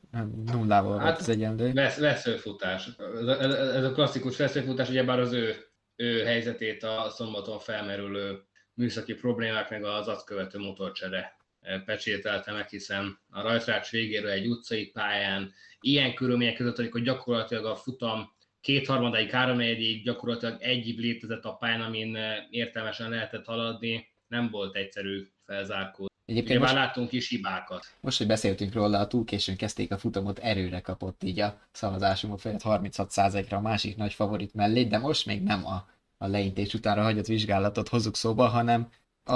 [0.46, 1.72] nullával Hát, volt az egyenlő.
[1.74, 2.88] Vesz, veszőfutás.
[3.20, 5.56] Ez ez a- klasszikus veszőfutás, ugyebár az ő,
[5.96, 8.40] ő helyzetét a szombaton felmerülő
[8.74, 14.48] műszaki problémák, meg az azt követő motorcsere eh, pecsételte meg, hiszen a rajtrács végéről egy
[14.48, 21.56] utcai pályán, ilyen körülmények között, amikor gyakorlatilag a futam kétharmadáig, háromnegyedig gyakorlatilag egy létezett a
[21.56, 26.10] pályán, amin eh, értelmesen lehetett haladni, nem volt egyszerű felzárkózni.
[26.26, 27.86] Egyébként Ugye már most, láttunk is hibákat.
[28.00, 32.40] most, hogy beszéltünk róla, a túl későn kezdték a futamot, erőre kapott így a szavazásunk
[32.40, 37.04] felett 36%-ra a másik nagy favorit mellé, de most még nem a, a leintés utánra
[37.04, 38.90] hagyott vizsgálatot hozzuk szóba, hanem
[39.24, 39.36] a,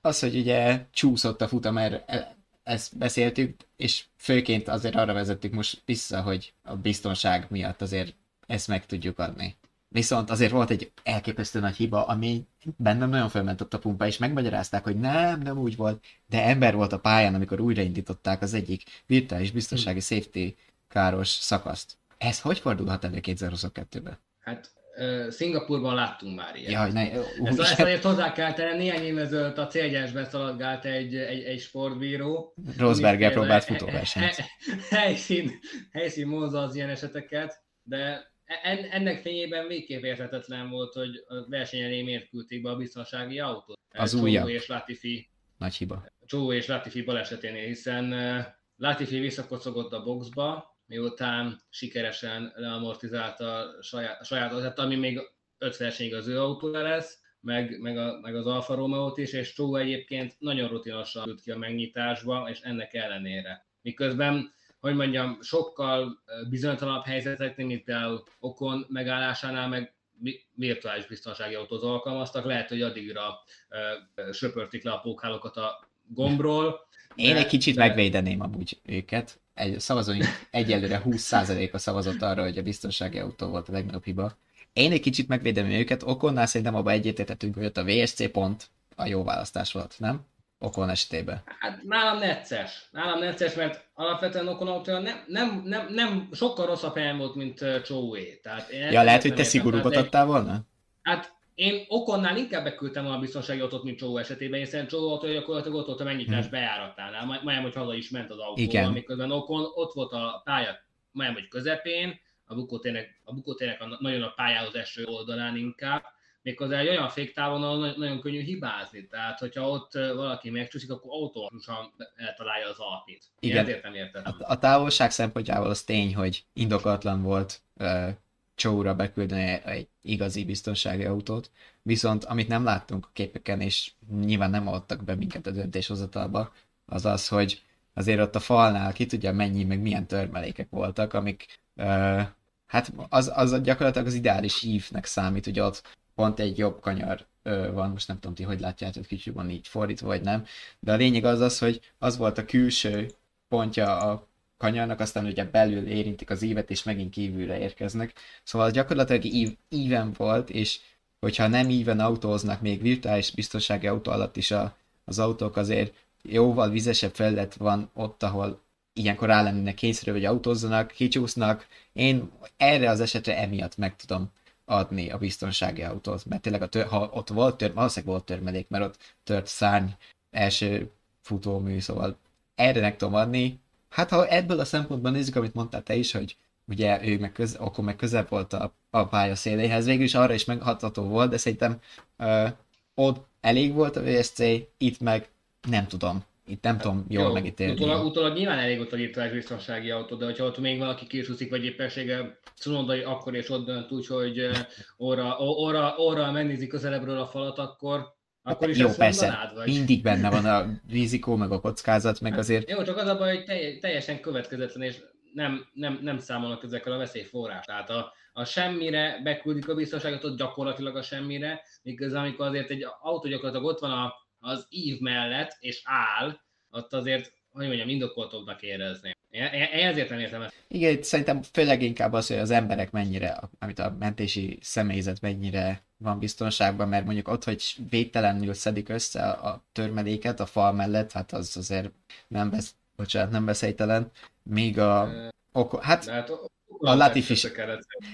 [0.00, 5.52] az, hogy ugye csúszott a futam, erre, e- ezt beszéltük, és főként azért arra vezettük
[5.52, 8.14] most vissza, hogy a biztonság miatt azért
[8.46, 9.56] ezt meg tudjuk adni.
[9.92, 14.18] Viszont azért volt egy elképesztő nagy hiba, ami bennem nagyon fölment ott a pumpa, és
[14.18, 18.82] megmagyarázták, hogy nem, nem úgy volt, de ember volt a pályán, amikor újraindították az egyik
[19.06, 20.54] virtuális biztonsági safety
[20.88, 21.96] káros szakaszt.
[22.18, 24.18] Ez hogy fordulhat elő 2022-ben?
[24.40, 26.72] Hát uh, Szingapurban láttunk már ilyet.
[26.72, 30.84] Jaj, ne, Ezt, úr, ezt azért hozzá kell tenni, néhány év ezelőtt a célgyásban szaladgált
[30.84, 32.54] egy, egy, egy sportbíró.
[32.78, 34.34] Rosberger próbált futóversenyt.
[34.34, 34.48] he-
[35.00, 35.58] Helyszín,
[35.92, 38.31] helyszín módza az ilyen eseteket, de
[38.62, 43.38] en, ennek fényében végképp érthetetlen volt, hogy a verseny elé miért küldték be a biztonsági
[43.38, 43.78] autót.
[43.90, 44.48] Az Csó újabb.
[44.48, 46.04] és Latifi, Nagy hiba.
[46.26, 48.44] Csó és Latifi baleseténél, hiszen uh,
[48.76, 55.20] Latifi visszakocogott a boxba, miután sikeresen leamortizálta a saját, a saját ami még
[55.58, 59.52] öt versenyig az ő autója lesz, meg, meg, a, meg az Alfa romeo is, és
[59.52, 63.66] Csó egyébként nagyon rutinosan jut ki a megnyitásba, és ennek ellenére.
[63.82, 71.82] Miközben, hogy mondjam, sokkal bizonytalanabb helyzeteknél, mint például Okon megállásánál, meg vi- virtuális biztonsági autót
[71.82, 76.86] alkalmaztak, lehet, hogy addigra ö, söpörtik le a pókhálókat a gombról.
[77.14, 79.40] Én de- egy kicsit de- megvédeném amúgy őket.
[79.54, 84.36] Egy szavazóink egyelőre 20%-a szavazott arra, hogy a biztonsági autó volt a legnagyobb hiba.
[84.72, 89.06] Én egy kicsit megvédem őket, Okonnál szerintem abban egyetértettünk, hogy ott a VSC pont a
[89.06, 90.24] jó választás volt, nem?
[90.62, 91.42] Okon esetében.
[91.58, 92.88] Hát nálam necces.
[92.90, 97.64] Nálam necces, mert alapvetően Okon autója nem, nem, nem, nem sokkal rosszabb helyen volt, mint
[97.84, 98.40] Csóé.
[98.42, 100.60] Tehát Ja, lehet, hogy te szigorúbbat adtál volna?
[101.02, 105.76] Hát én Okonnál inkább beküldtem a biztonsági autót, mint Csó esetében, hiszen Csó autó gyakorlatilag
[105.78, 108.92] ott volt a megnyitás bejáratánál, majd- majdnem, hogy haza is ment az autó, Igen.
[108.92, 110.76] miközben Okon ott volt a pálya
[111.12, 116.02] majdnem, hogy közepén, a bukótérnek, a bukótérnek a, nagyon a pályához eső oldalán inkább,
[116.42, 119.06] méghozzá egy olyan féktávon, ahol nagyon, könnyű hibázni.
[119.06, 123.24] Tehát, hogyha ott valaki megcsúszik, akkor automatikusan eltalálja az alpit.
[123.40, 123.58] Igen.
[123.58, 124.36] ezért nem értettem.
[124.38, 128.08] A, a távolság szempontjából az tény, hogy indokatlan volt uh,
[128.54, 131.50] Csóra beküldeni egy igazi biztonsági autót,
[131.82, 136.52] viszont amit nem láttunk a képeken, és nyilván nem adtak be minket a döntéshozatalba,
[136.86, 137.62] az az, hogy
[137.94, 142.22] azért ott a falnál ki tudja mennyi, meg milyen törmelékek voltak, amik uh,
[142.66, 147.72] hát az, az gyakorlatilag az ideális ívnek számít, hogy ott pont egy jobb kanyar ö,
[147.72, 150.44] van, most nem tudom ti, hogy látjátok kicsit van így fordítva, vagy nem,
[150.80, 153.10] de a lényeg az az, hogy az volt a külső
[153.48, 158.12] pontja a kanyarnak, aztán ugye belül érintik az ívet, és megint kívülre érkeznek.
[158.42, 160.80] Szóval gyakorlatilag ív, íven volt, és
[161.20, 166.70] hogyha nem íven autóznak még virtuális biztonsági autó alatt is a, az autók, azért jóval
[166.70, 168.60] vizesebb felület van ott, ahol
[168.92, 171.66] ilyenkor rá lennének kényszerű, hogy autózzanak, kicsúsznak.
[171.92, 174.30] Én erre az esetre emiatt meg tudom
[174.72, 178.68] adni a biztonsági autót, mert tényleg a tör, ha ott volt tör, valószínűleg volt törmelék,
[178.68, 179.88] mert ott tört szárny
[180.30, 182.16] első futómű, szóval
[182.54, 183.60] erre meg tudom adni.
[183.88, 186.36] Hát ha ebből a szempontból nézzük, amit mondtál te is, hogy
[186.68, 190.34] ugye ő meg, köz, akkor meg közebb volt a, a pálya széléhez, végül is arra
[190.34, 191.80] is meghatható volt, de szerintem
[192.18, 192.50] uh,
[192.94, 194.38] ott elég volt a VSC,
[194.78, 195.28] itt meg
[195.68, 196.24] nem tudom.
[196.52, 197.72] Itt nem tudom jól Jó, megítélni.
[197.72, 201.50] Utólag, utólag nyilván elég ott a virtuális biztonsági autó, de hogyha ott még valaki kisúszik,
[201.50, 204.50] vagy éppensége Cunodai akkor és ott dönt úgy, hogy
[204.98, 208.06] óra, óra, óra megnézi közelebbről a falat, akkor
[208.42, 209.66] akkor is Jó, persze, mondanád, vagy?
[209.66, 212.70] mindig benne van a rizikó, meg a kockázat, meg azért...
[212.70, 214.96] Jó, csak az a baj, hogy teljesen következetlen, és
[215.34, 217.66] nem, nem, nem számolnak ezekkel a veszélyforrás.
[217.66, 222.86] Tehát a, a semmire beküldik a biztonságot, ott gyakorlatilag a semmire, miközben amikor azért egy
[223.00, 226.38] autó gyakorlatilag ott van a, az ív mellett, és áll,
[226.70, 229.16] ott azért, hogy mondjam, indokoltóbbnak érezni.
[229.30, 230.54] Én, ezért nem értem ezt.
[230.68, 236.18] Igen, szerintem főleg inkább az, hogy az emberek mennyire, amit a mentési személyzet mennyire van
[236.18, 241.56] biztonságban, mert mondjuk ott, hogy védtelenül szedik össze a törmeléket a fal mellett, hát az
[241.56, 241.90] azért
[242.28, 244.10] nem vesz, bocsánat, nem veszélytelen.
[244.42, 245.10] Még a...
[245.52, 246.30] Oko, hát, hát
[246.78, 247.46] a Latifi is.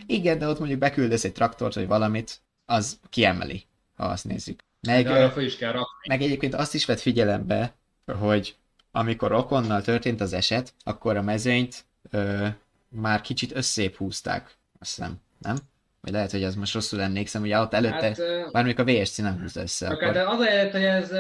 [0.07, 3.65] Igen, de ott mondjuk beküldesz egy traktort, vagy valamit, az kiemeli,
[3.97, 4.61] ha azt nézzük.
[4.81, 6.09] Meg, arra is kell rakni.
[6.09, 7.75] meg egyébként azt is vett figyelembe,
[8.19, 8.57] hogy
[8.91, 12.47] amikor Okonnal történt az eset, akkor a mezőnyt ö,
[12.89, 15.57] már kicsit összép húzták, azt hiszem, nem?
[16.01, 18.07] Vagy lehet, hogy az most rosszul emlékszem, ugye ott előtte,
[18.53, 19.89] hát, a VSC nem húzta össze.
[19.89, 20.17] Akkor...
[20.17, 21.13] Hát azért, hogy ez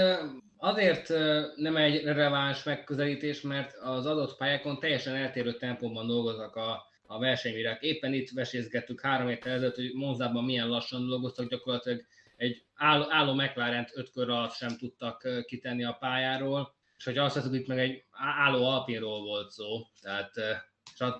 [0.59, 1.09] azért
[1.57, 7.83] nem egy releváns megközelítés, mert az adott pályákon teljesen eltérő tempóban dolgoznak a, a versenybírák.
[7.83, 12.05] Éppen itt vesézgettük három évvel ezelőtt, hogy Monzában milyen lassan dolgoztak, gyakorlatilag
[12.38, 17.35] egy álló, álló McLaren öt kör alatt sem tudtak kitenni a pályáról, és hogy azt
[17.35, 20.33] hiszem, itt meg egy álló Alpinról volt szó, tehát,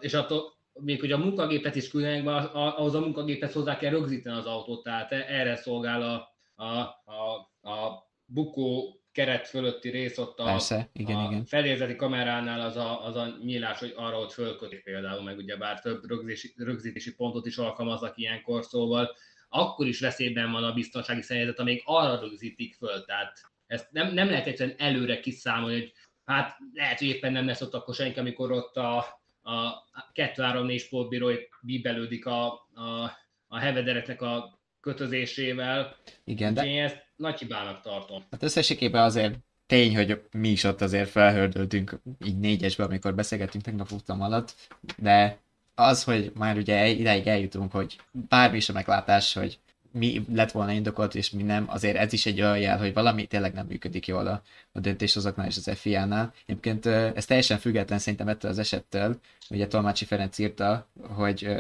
[0.01, 4.37] és attól még hogy a munkagépet is küldenek be, ahhoz a munkagépet hozzá kell rögzíteni
[4.37, 6.29] az autót, tehát erre szolgál a,
[6.65, 6.67] a,
[7.13, 11.45] a, a bukó keret fölötti rész ott a, Persze, igen, a igen.
[11.45, 15.81] felérzeti kameránál az a, az a nyílás, hogy arra ott fölkötik például, meg ugye bár
[15.81, 19.17] több rögzítési, rögzítési pontot is alkalmaznak ilyenkor, szóval
[19.49, 24.29] akkor is veszélyben van a biztonsági személyzet, amíg arra rögzítik föl, tehát ezt nem, nem
[24.31, 25.93] lehet egyszerűen előre kiszámolni, hogy
[26.25, 28.97] hát lehet, hogy éppen nem lesz ott akkor senki, amikor ott a,
[29.43, 29.85] a
[30.15, 31.31] 2-3-4 sportbíró
[31.61, 35.97] bíbelődik a, a, a hevedereknek a kötözésével.
[36.25, 36.67] Igen, de...
[36.67, 38.25] Én ezt nagy hibának tartom.
[38.31, 39.35] Hát összességében azért
[39.67, 44.55] tény, hogy mi is ott azért felhördöltünk így négyesbe, amikor beszélgettünk tegnap futam alatt,
[44.97, 45.39] de
[45.79, 49.59] az, hogy már ugye ideig eljutunk, hogy bármi is a meglátás, hogy
[49.93, 53.27] mi lett volna indokolt, és mi nem, azért ez is egy olyan jel, hogy valami
[53.27, 56.33] tényleg nem működik jól a, a döntéshozóknál és az FIA-nál.
[56.47, 59.19] Egyébként ez teljesen független szerintem ettől az esettől,
[59.51, 61.57] ugye Tolmácsi Ferenc írta, hogy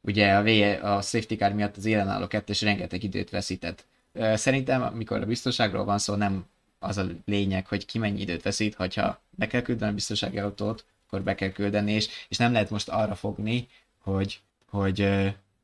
[0.00, 0.46] ugye a, v,
[0.84, 3.84] a safety car miatt az élenálló kettős rengeteg időt veszített.
[4.34, 6.44] Szerintem, amikor a biztonságról van szó, nem
[6.78, 10.84] az a lényeg, hogy ki mennyi időt veszít, hogyha be kell küldeni a biztonsági autót,
[11.10, 13.68] akkor be kell küldeni, és, és nem lehet most arra fogni,
[13.98, 15.08] hogy, hogy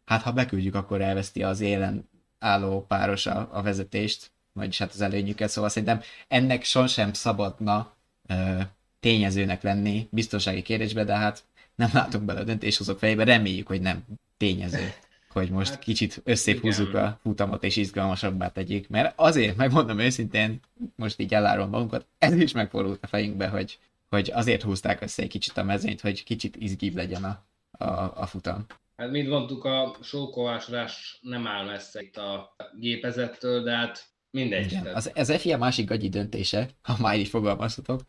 [0.04, 5.00] hát ha beküldjük, akkor elveszti az élen álló páros a, a vezetést, vagyis hát az
[5.00, 7.92] előnyüket, szóval szerintem ennek sosem szabadna
[8.26, 8.60] ö,
[9.00, 14.04] tényezőnek lenni biztonsági kérdésben, de hát nem látunk bele a döntéshozók fejébe, reméljük, hogy nem
[14.36, 14.92] tényező,
[15.32, 20.60] hogy most hát, kicsit összép húzzuk a futamot és izgalmasabbá tegyük, mert azért, megmondom őszintén,
[20.96, 25.28] most így elárom magunkat, ez is megfordult a fejünkbe, hogy, hogy azért húzták össze egy
[25.28, 27.46] kicsit a mezőnyt, hogy kicsit izgibb legyen a,
[27.84, 28.66] a, a futam.
[28.96, 34.72] Hát mint mondtuk, a sókovásodás nem áll messze itt a gépezettől, de hát mindegy.
[34.72, 34.94] Igen.
[34.94, 38.00] Az, az FIA másik gagyi döntése, ha már így fogalmazhatok,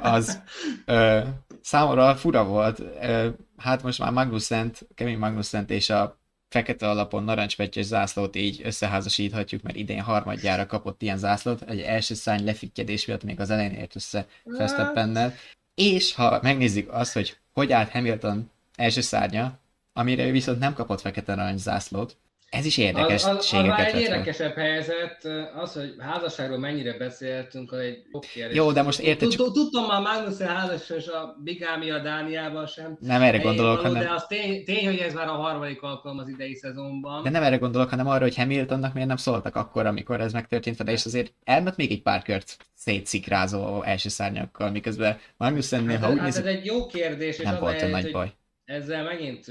[0.00, 0.42] az
[0.84, 1.20] ö,
[1.60, 2.78] számomra fura volt.
[2.78, 6.20] Ö, hát most már Magnuszent, Kevin Magnuszent és a
[6.52, 12.44] fekete alapon narancspetyes zászlót így összeházasíthatjuk, mert idén harmadjára kapott ilyen zászlót, egy első szány
[12.44, 15.34] lefittyedés miatt még az elején ért össze Verstappennel.
[15.74, 19.58] És ha megnézzük azt, hogy hogy állt Hamilton első szárnya,
[19.92, 22.16] amire ő viszont nem kapott fekete arany zászlót.
[22.52, 23.24] Ez is érdekes.
[23.24, 28.56] Az, az, az egy érdekesebb helyzet, az, hogy házasságról mennyire beszéltünk, az egy kérdés.
[28.56, 29.52] Jó, de most érted csak...
[29.52, 32.96] Tudtam már Magnussen házas, és a Bigámia Dániában sem.
[33.00, 34.08] Nem erre gondolok, való, hanem...
[34.08, 37.22] De az tény, tény, hogy ez már a harmadik alkalom az idei szezonban.
[37.22, 40.76] De nem erre gondolok, hanem arra, hogy Hamiltonnak miért nem szóltak akkor, amikor ez megtörtént
[40.76, 46.10] vele, és azért elment még egy pár kört szétszikrázó első szárnyakkal, miközben Magnussennél, hát, ha
[46.10, 48.32] úgy hát nézzük, ez egy jó kérdés, és nem volt a nagy baj
[48.64, 49.46] ezzel megint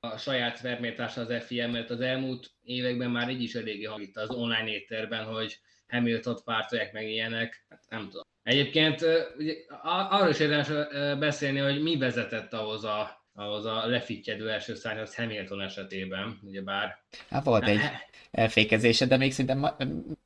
[0.00, 4.30] a saját vermétása az FIM, mert az elmúlt években már így is eléggé hangít az
[4.30, 8.24] online étterben, hogy Hamilton pártolják meg ilyenek, hát nem tudom.
[8.42, 9.00] Egyébként
[9.38, 10.68] ugye, arról is érdemes
[11.18, 16.98] beszélni, hogy mi vezetett ahhoz a ahhoz a lefittyedő első szárnyhoz Hamilton esetében, ugyebár...
[17.30, 17.80] Hát volt egy
[18.30, 19.76] elfékezése, de még szerintem ma,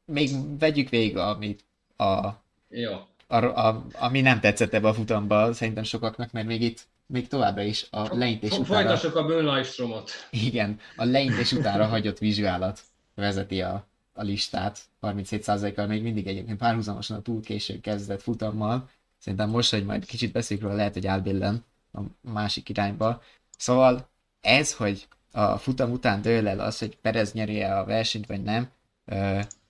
[0.04, 1.64] még vegyük végig, amit
[1.96, 2.28] a,
[2.68, 2.92] Jó.
[3.26, 7.62] a, a, ami nem tetszett ebbe a futamba szerintem sokaknak, mert még itt még továbbra
[7.62, 8.74] is a leintés F- utána...
[8.74, 10.10] Folytassuk a Bönlajstromot.
[10.30, 12.80] Igen, a leintés utána hagyott vizsgálat
[13.14, 18.88] vezeti a, a listát 37%-kal, még mindig egyébként párhuzamosan a túl késő kezdett futammal.
[19.18, 23.22] Szerintem most, hogy majd kicsit beszéljük róla, lehet, hogy elbillen a másik irányba.
[23.58, 24.08] Szóval
[24.40, 28.68] ez, hogy a futam után dől el az, hogy Perez nyeri a versenyt, vagy nem,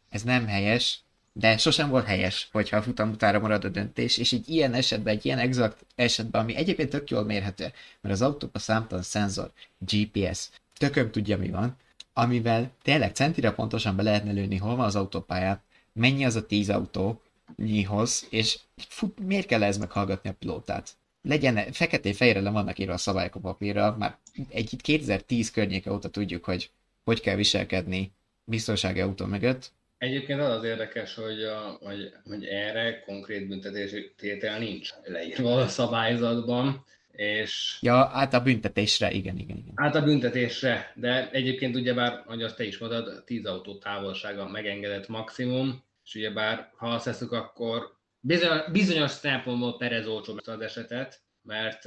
[0.08, 1.00] ez nem helyes,
[1.38, 5.14] de sosem volt helyes, hogyha a futam utára marad a döntés, és egy ilyen esetben,
[5.14, 10.48] egy ilyen exakt esetben, ami egyébként tök jól mérhető, mert az autóban számtalan szenzor, GPS,
[10.78, 11.76] tököm tudja mi van,
[12.12, 15.60] amivel tényleg centire pontosan be lehetne lőni, hol van az autópályán,
[15.92, 17.20] mennyi az a 10 autó
[17.56, 20.90] nyihoz, és fut, miért kell ez meghallgatni a pilótát?
[21.22, 24.16] Legyen, feketén-fejre le vannak írva a szabályok a papírra, már
[24.48, 26.70] egy 2010 környéke óta tudjuk, hogy
[27.04, 28.12] hogy kell viselkedni
[28.44, 29.72] biztonsági autó mögött.
[30.06, 35.68] Egyébként az az érdekes, hogy, a, hogy, hogy erre konkrét büntetési tétel nincs leírva a
[35.68, 39.72] szabályzatban, és Ja, át a büntetésre, igen, igen, igen.
[39.74, 45.08] hát a büntetésre, de egyébként ugyebár, hogy azt te is mondod, 10 autó távolsága megengedett
[45.08, 51.82] maximum, és ugyebár ha azt veszük, akkor bizonyos, bizonyos szempontból Perez olcsóbb az esetet, mert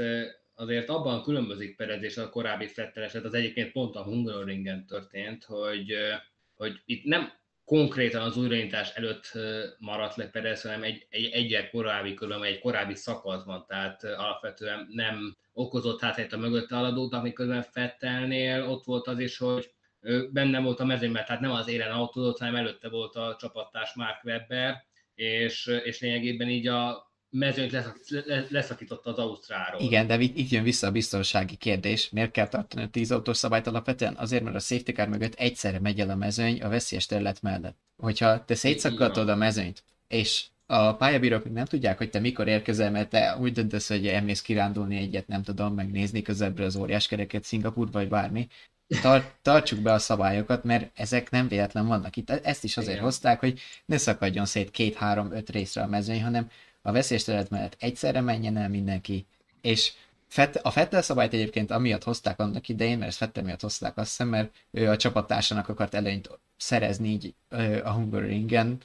[0.55, 5.43] azért abban különbözik Perez és a korábbi Fettel eset, az egyébként pont a Hungaroringen történt,
[5.43, 5.93] hogy,
[6.55, 7.37] hogy itt nem
[7.69, 9.31] konkrétan az újraindítás előtt
[9.77, 15.37] maradt le Perez, hanem egy, egy egyel korábbi körülbelül, egy korábbi szakaszban, tehát alapvetően nem
[15.53, 19.71] okozott hátrányt a mögötte aladóknak, miközben Fettelnél ott volt az is, hogy
[20.31, 24.23] benne volt a mezőnyben, tehát nem az élen autózott, hanem előtte volt a csapattárs Mark
[24.23, 27.77] Webber, és, és lényegében így a mezőnyt
[28.49, 29.81] leszakította az Ausztráról.
[29.81, 32.09] Igen, de itt jön vissza a biztonsági kérdés.
[32.09, 34.15] Miért kell tartani a 10 autós szabályt alapvetően?
[34.17, 37.77] Azért, mert a safety car mögött egyszerre megy el a mezőny a veszélyes terület mellett.
[37.97, 43.09] Hogyha te szétszakadod a mezőnyt, és a pályabírók nem tudják, hogy te mikor érkezel, mert
[43.09, 47.91] te úgy döntesz, hogy elmész kirándulni egyet, nem tudom, megnézni közebbről az óriás kereket Szingapur
[47.91, 48.47] vagy bármi,
[49.01, 52.29] Tar- tartsuk be a szabályokat, mert ezek nem véletlen vannak itt.
[52.29, 53.03] Ezt is azért Igen.
[53.03, 56.49] hozták, hogy ne szakadjon szét két, három, öt részre a mezőny, hanem
[56.81, 59.25] a veszélyes mellett egyszerre menjen el mindenki,
[59.61, 59.93] és
[60.61, 64.27] a Fettel szabályt egyébként amiatt hozták annak idején, mert ezt Fettel miatt hozták azt hiszem,
[64.27, 67.33] mert ő a csapattársának akart előnyt szerezni így
[67.83, 68.77] a Hungaroringen,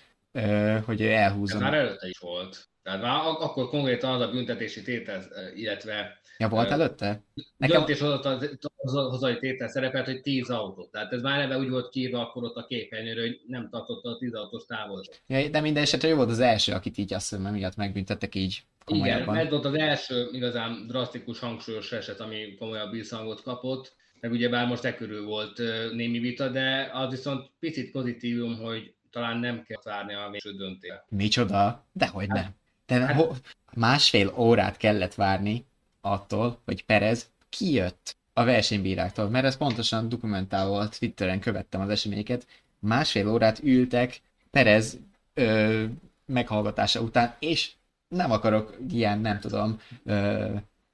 [0.85, 1.55] hogy ő elhúzza.
[1.55, 2.69] Ez már előtte is volt.
[2.83, 7.23] Tehát már akkor konkrétan az a büntetési tétel, illetve Ja, volt előtte?
[7.57, 7.85] Nekem...
[7.85, 10.89] Döntéshozai tétel szerepelt, hogy 10 autó.
[10.93, 14.19] Tehát ez már neve úgy volt kiírva akkor ott a képernyőre, hogy nem tartotta a
[14.19, 15.23] 10 autós távolságot.
[15.27, 18.63] Ja, de minden esetre ő volt az első, akit így azt hiszem, miatt megbüntettek így
[18.85, 19.35] komolyabban.
[19.35, 23.97] Igen, ez volt az első igazán drasztikus, hangsúlyos eset, ami komolyabb visszhangot kapott.
[24.21, 25.59] Meg ugye bár most e körül volt
[25.93, 31.03] némi vita, de az viszont picit pozitívum, hogy talán nem kell várni a végső döntést.
[31.09, 31.87] Micsoda?
[31.93, 32.51] Dehogy nem.
[32.87, 33.41] De hát,
[33.75, 35.67] másfél órát kellett várni
[36.05, 42.47] attól, hogy Perez kijött a versenybíráktól, mert ez pontosan dokumentálva Twitteren követtem az eseményeket,
[42.79, 44.99] másfél órát ültek Perez
[45.35, 45.85] ö,
[46.27, 47.71] meghallgatása után, és
[48.09, 50.49] nem akarok ilyen, nem tudom, ö,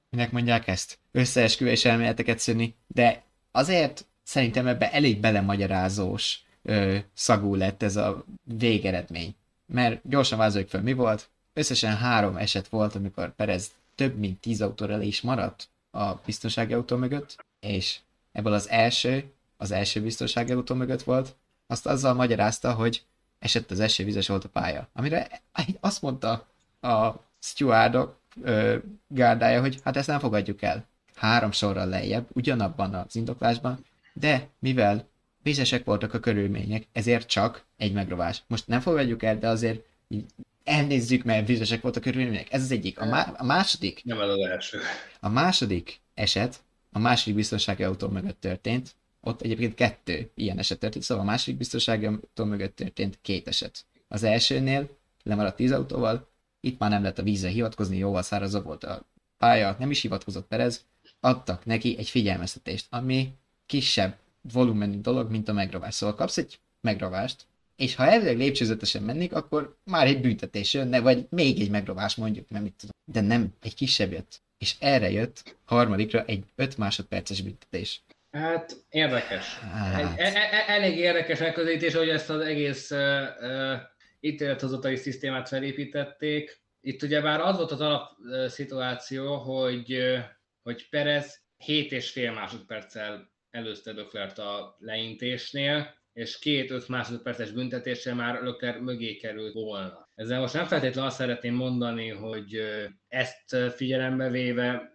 [0.09, 7.83] minek mondják ezt, összeesküvés elméleteket szűrni, de azért szerintem ebbe elég belemagyarázós ö, szagú lett
[7.83, 8.25] ez a
[8.57, 9.35] végeredmény.
[9.65, 11.29] Mert gyorsan vázoljuk fel, mi volt?
[11.53, 16.95] Összesen három eset volt, amikor Perez több mint 10 autóra is maradt a biztonsági autó
[16.95, 17.99] mögött, és
[18.31, 21.35] ebből az első, az első biztonsági autó mögött volt,
[21.67, 23.03] azt azzal magyarázta, hogy
[23.39, 24.87] esett az eső, vizes volt a pálya.
[24.93, 25.41] Amire
[25.79, 26.47] azt mondta
[26.81, 30.85] a stewardok ö, gárdája, hogy hát ezt nem fogadjuk el.
[31.15, 35.07] Három sorral lejjebb, ugyanabban az indoklásban, de mivel
[35.43, 38.43] vizesek voltak a körülmények, ezért csak egy megrovás.
[38.47, 39.85] Most nem fogadjuk el, de azért
[40.71, 42.53] elnézzük, mert vizesek voltak a körülmények.
[42.53, 42.99] Ez az egyik.
[42.99, 44.01] A, má- a második...
[44.03, 44.79] Nem ez az első.
[45.19, 48.95] A második eset, a második biztonsági autó mögött történt.
[49.21, 53.85] Ott egyébként kettő ilyen eset történt, szóval a második biztonsági autó mögött történt két eset.
[54.07, 56.29] Az elsőnél lemaradt tíz autóval,
[56.59, 59.05] itt már nem lett a vízre hivatkozni, jóval szárazabb volt a
[59.37, 60.85] pálya, nem is hivatkozott Perez,
[61.19, 63.33] adtak neki egy figyelmeztetést, ami
[63.65, 65.93] kisebb volumenű dolog, mint a megravás.
[65.93, 67.45] Szóval kapsz egy megravást,
[67.81, 72.49] és ha elvileg lépcsőzetesen mennék, akkor már egy büntetés jönne, vagy még egy megrovás mondjuk,
[72.49, 72.95] nem mit tudom.
[73.11, 74.41] De nem, egy kisebb jött.
[74.57, 78.03] És erre jött harmadikra egy 5 másodperces büntetés.
[78.31, 79.59] Hát érdekes.
[79.59, 80.19] Hát.
[80.19, 82.99] Egy, e, e, elég érdekes megközelítés, hogy ezt az egész uh,
[83.41, 83.79] uh,
[84.19, 86.61] ítélethozatai szisztémát felépítették.
[86.81, 90.19] Itt ugye bár az volt az alap uh, szituáció, hogy, uh,
[90.63, 98.41] hogy Perez 7 és fél másodperccel előzte Döklert a leintésnél, és két-öt másodperces büntetéssel már
[98.41, 100.09] Lökler mögé került volna.
[100.15, 102.61] Ezzel most nem feltétlenül azt szeretném mondani, hogy
[103.07, 104.93] ezt figyelembe véve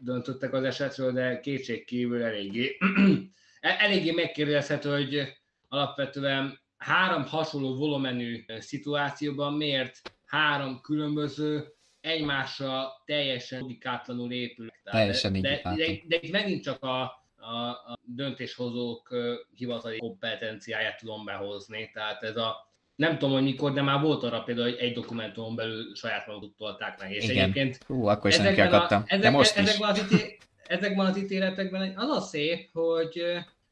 [0.00, 2.76] döntöttek az esetről, de kétség kívül eléggé,
[3.60, 5.32] e-, eléggé megkérdezhető, hogy
[5.68, 11.64] alapvetően három hasonló volumenű szituációban miért három különböző
[12.00, 14.68] egymással teljesen logikátlanul épül.
[14.82, 19.14] Teljesen de, de, de, de itt megint csak a, a, a döntéshozók
[19.54, 21.90] hivatali kompetenciáját tudom behozni.
[21.92, 25.54] Tehát ez a nem tudom, hogy mikor, de már volt arra például, hogy egy dokumentumon
[25.56, 27.12] belül saját maguk tolták meg.
[27.12, 27.42] És Igen.
[27.42, 29.02] egyébként Hú, akkor is nem kiakadtam.
[29.06, 30.00] ezek, De most ezekben, is.
[30.00, 33.22] az íté, ezekben az ítéletekben az a szép, hogy,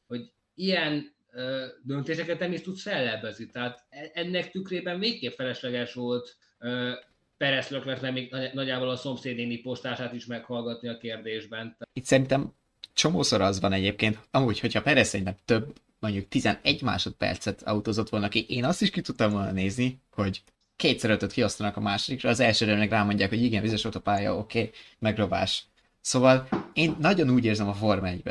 [0.06, 1.14] hogy ilyen
[1.82, 3.46] döntéseket nem is tudsz fellebbezni.
[3.46, 6.36] Tehát e- ennek tükrében végképp felesleges volt
[7.36, 11.76] Perez Löklernek még nagy- nagyjából a szomszédéni postását is meghallgatni a kérdésben.
[11.92, 12.54] Itt szerintem
[12.93, 18.47] csomószor az van egyébként, amúgy, hogyha Perez szerintem több, mondjuk 11 másodpercet autózott volna ki,
[18.49, 20.43] én azt is ki tudtam volna nézni, hogy
[20.76, 24.36] kétszer ötöt kiosztanak a másodikra, az elsőre meg rámondják, hogy igen, vizes volt a pálya,
[24.36, 25.64] oké, okay, megrovás.
[26.01, 28.22] Szóval én nagyon úgy érzem a Forma 1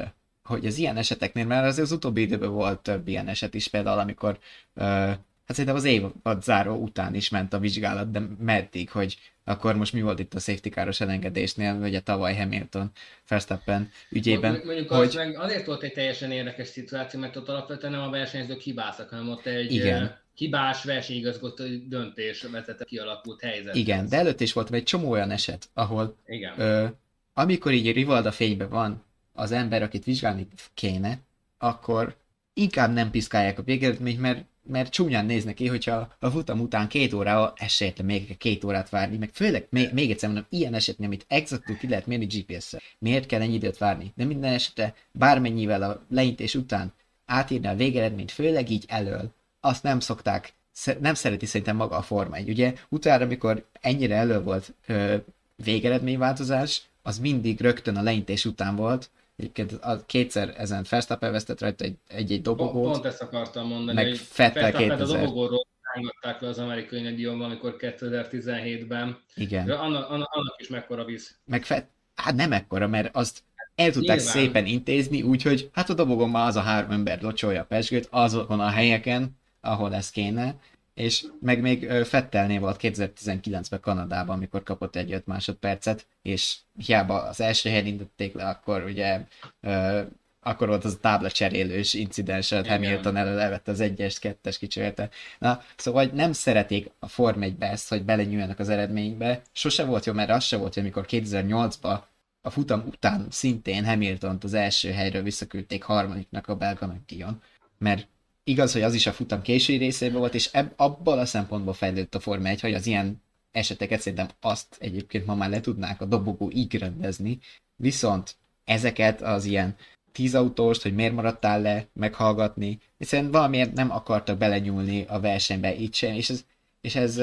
[0.43, 3.99] hogy az ilyen eseteknél, mert azért az utóbbi időben volt több ilyen eset is, például
[3.99, 4.39] amikor
[4.75, 5.11] uh,
[5.57, 9.93] hát szerintem az évad záró után is ment a vizsgálat, de meddig, hogy akkor most
[9.93, 12.91] mi volt itt a safety káros elengedésnél, vagy a tavaly Hamilton
[13.27, 17.91] Verstappen ügyében, Mondjuk hogy az meg azért volt egy teljesen érdekes szituáció, mert ott alapvetően
[17.91, 20.19] nem a versenyzők hibáztak, hanem ott egy Igen.
[20.33, 23.75] hibás versenyigazgatói döntés vezetett kialakult helyzet.
[23.75, 26.59] igen, de előtt is volt egy csomó olyan eset, ahol Igen.
[26.59, 26.87] ö,
[27.33, 31.19] amikor így Rivalda fényben van az ember, akit vizsgálni kéne,
[31.57, 32.15] akkor
[32.53, 37.13] inkább nem piszkálják a végeredményt, mert, mert csúnyán néznek ki, hogyha a futam után két
[37.13, 41.77] órával esélytlen még két órát várni, meg főleg még, egyszer mondom, ilyen esetnél, amit exaktul
[41.77, 42.81] ki lehet mérni GPS-szel.
[42.99, 44.11] Miért kell ennyi időt várni?
[44.15, 46.93] De minden esetre bármennyivel a leintés után
[47.25, 50.53] átírni a végeredményt, főleg így elől, azt nem szokták,
[50.99, 52.49] nem szereti szerintem maga a Forma 1.
[52.49, 55.15] Ugye utána, amikor ennyire elő volt ö,
[55.55, 59.09] végeredményváltozás, az mindig rögtön a leintés után volt.
[59.41, 62.91] Egyébként a kétszer ezen Verstappen vesztett rajta egy- egy-egy dobogót.
[62.91, 65.19] pont ezt akartam mondani, meg hogy Vettel Verstappen a 2000.
[65.21, 69.17] dobogóról rángatták le az amerikai nagydíjon amikor 2017-ben.
[69.35, 69.65] Igen.
[69.65, 70.09] De annak,
[70.57, 71.37] is mekkora víz.
[71.45, 71.87] Meg fe...
[72.15, 73.43] hát nem ekkora, mert azt
[73.75, 74.35] el tudták Nyilván.
[74.35, 78.59] szépen intézni, úgyhogy hát a dobogon már az a három ember locsolja a pesgőt, azokon
[78.59, 80.55] a helyeken, ahol ez kéne,
[81.01, 87.41] és meg még Fettelnél volt 2019-ben Kanadában, amikor kapott egy 5 másodpercet, és hiába az
[87.41, 89.21] első helyen indítotték le, akkor ugye
[89.61, 90.01] ö,
[90.41, 92.49] akkor volt az a tábla cserélős incidens.
[92.49, 95.09] Hamilton elő levette az egyes, kettes, kicserélte.
[95.39, 99.41] Na, szóval nem szeretik a Form 1 ezt, hogy belenyúljanak az eredménybe.
[99.51, 101.99] Sose volt jó, mert az se volt jó, amikor 2008-ban
[102.41, 107.41] a futam után szintén hamilton az első helyről visszaküldték harmadiknak a belga nagydíjon.
[107.77, 108.07] Mert
[108.43, 112.15] igaz, hogy az is a futam késői részében volt, és ebb, abból a szempontból fejlődött
[112.15, 113.21] a Forma 1, hogy az ilyen
[113.51, 117.39] eseteket szerintem azt egyébként ma már le tudnák a dobogó így rendezni,
[117.75, 119.75] viszont ezeket az ilyen
[120.11, 125.93] tíz autóst, hogy miért maradtál le, meghallgatni, hiszen valamiért nem akartak belenyúlni a versenybe itt
[125.93, 126.45] sem, és ez,
[126.81, 127.21] és ez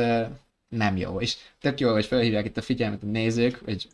[0.68, 1.20] nem jó.
[1.20, 3.88] És tök jó, hogy felhívják itt a figyelmet a nézők, hogy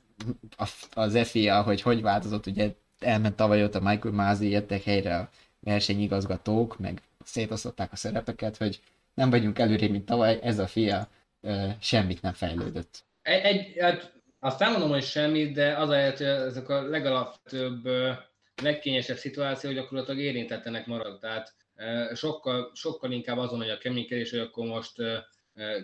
[0.95, 5.31] az FIA, hogy hogy változott, ugye elment tavaly ott a Michael Masi, jöttek helyre a
[5.61, 8.81] versenyigazgatók, meg szétosztották a szerepeket, hogy
[9.15, 11.09] nem vagyunk előrébb, mint tavaly, ez a FIA
[11.81, 13.05] semmit nem fejlődött.
[13.23, 16.83] Egy, egy, hát azt nem mondom, hogy semmit, de az a helyet, hogy ezek a
[16.83, 17.89] legalapvetőbb,
[18.63, 21.21] legkényesebb szituáció, hogy gyakorlatilag érintettenek marad.
[21.21, 21.55] Tehát
[22.15, 24.93] sokkal, sokkal inkább azon, hogy a keménykedés, hogy akkor most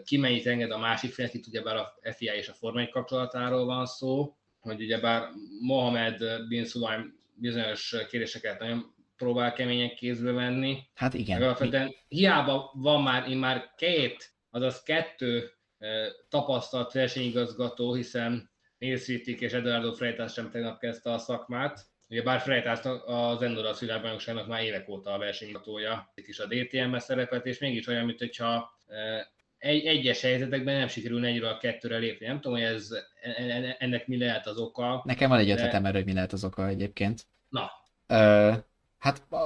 [0.05, 3.65] ki mennyit enged a másik fél, itt ugyebár a FIA és a Forma 1 kapcsolatáról
[3.65, 5.29] van szó, hogy ugyebár
[5.61, 13.03] Mohamed Bin Sulaim bizonyos kérdéseket nagyon próbál keményen kézbe venni, Hát igen, alapvetően hiába van
[13.03, 20.33] már, én már két, azaz kettő eh, tapasztalt versenyigazgató, hiszen Nils Wittig és Eduardo Freitas
[20.33, 21.87] sem tegnap kezdte a szakmát.
[22.09, 26.99] Ugye bár Freitas az Endurance világbajnokságnak már évek óta a versenyigazgatója, itt is a DTM-be
[26.99, 29.21] szerepelt, és mégis olyan, mint hogyha eh,
[29.59, 32.27] egy, egyes helyzetekben nem sikerülne egyről a kettőre lépni.
[32.27, 32.89] Nem tudom, hogy ez,
[33.37, 35.03] en- ennek mi lehet az oka.
[35.05, 37.27] nekem van egy de- ötletem erről, hogy mi lehet az oka egyébként.
[37.49, 37.71] Na,
[38.07, 38.53] Ö,
[39.01, 39.37] hát a,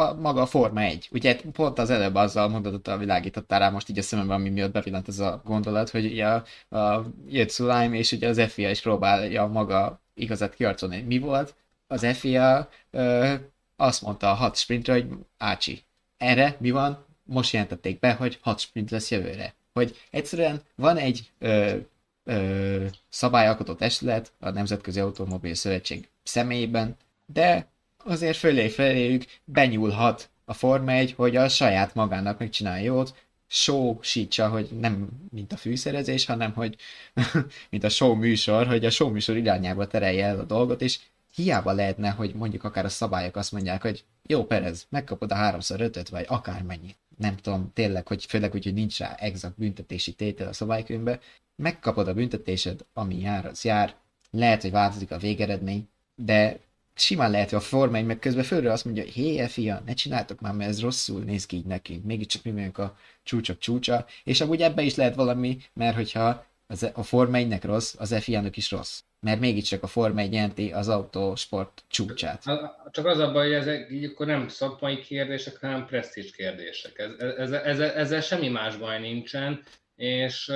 [0.00, 1.08] a, maga a Forma 1.
[1.12, 5.08] Ugye pont az előbb azzal mondatottal világítottál rá most így a szememben, ami miatt bevillant
[5.08, 6.44] ez a gondolat, hogy ugye a,
[6.76, 11.00] a jött Sulaim, és ugye az FIA is próbálja maga igazat kiarcolni.
[11.00, 11.54] Mi volt?
[11.86, 13.34] Az FIA ö,
[13.76, 15.08] azt mondta a hat sprintre, hogy
[15.38, 15.82] Ácsi,
[16.16, 17.04] erre mi van?
[17.24, 19.54] Most jelentették be, hogy hat sprint lesz jövőre.
[19.72, 21.76] Hogy egyszerűen van egy ö,
[22.24, 26.96] ö, szabályalkotó testület, a Nemzetközi Automobil Szövetség személyében,
[27.26, 27.66] de
[28.04, 33.14] azért fölé feléjük benyúlhat a Forma 1, hogy a saját magának megcsinálja jót,
[33.46, 36.76] show-sítsa, hogy nem mint a fűszerezés, hanem hogy
[37.70, 40.98] mint a show műsor, hogy a show műsor irányába terelje el a dolgot, és
[41.34, 45.80] hiába lehetne, hogy mondjuk akár a szabályok azt mondják, hogy jó Perez, megkapod a háromszor
[45.80, 46.98] ötöt, vagy akármennyit.
[47.16, 51.20] Nem tudom, tényleg, hogy főleg úgy, hogy nincs rá exakt büntetési tétel a szabálykönyvben,
[51.56, 53.94] megkapod a büntetésed, ami jár, az jár,
[54.30, 56.60] lehet, hogy változik a végeredmény, de
[57.00, 60.40] simán lehet, hogy a Forma 1 meg közben fölről azt mondja, hé, fia, ne csináltok
[60.40, 64.40] már, mert ez rosszul néz ki így nekünk, mégiscsak mi vagyunk a csúcsok csúcsa, és
[64.40, 68.70] amúgy ebbe is lehet valami, mert hogyha az, a Forma 1 rossz, az FIA-nak is
[68.70, 69.00] rossz.
[69.20, 72.42] Mert mégiscsak a Forma 1 jelenti az autósport csúcsát.
[72.90, 76.98] Csak az a baj, hogy ezek így akkor nem szakmai kérdések, hanem presztízs kérdések.
[76.98, 79.62] Ez, ez, ez, ezzel semmi más baj nincsen,
[79.96, 80.52] és,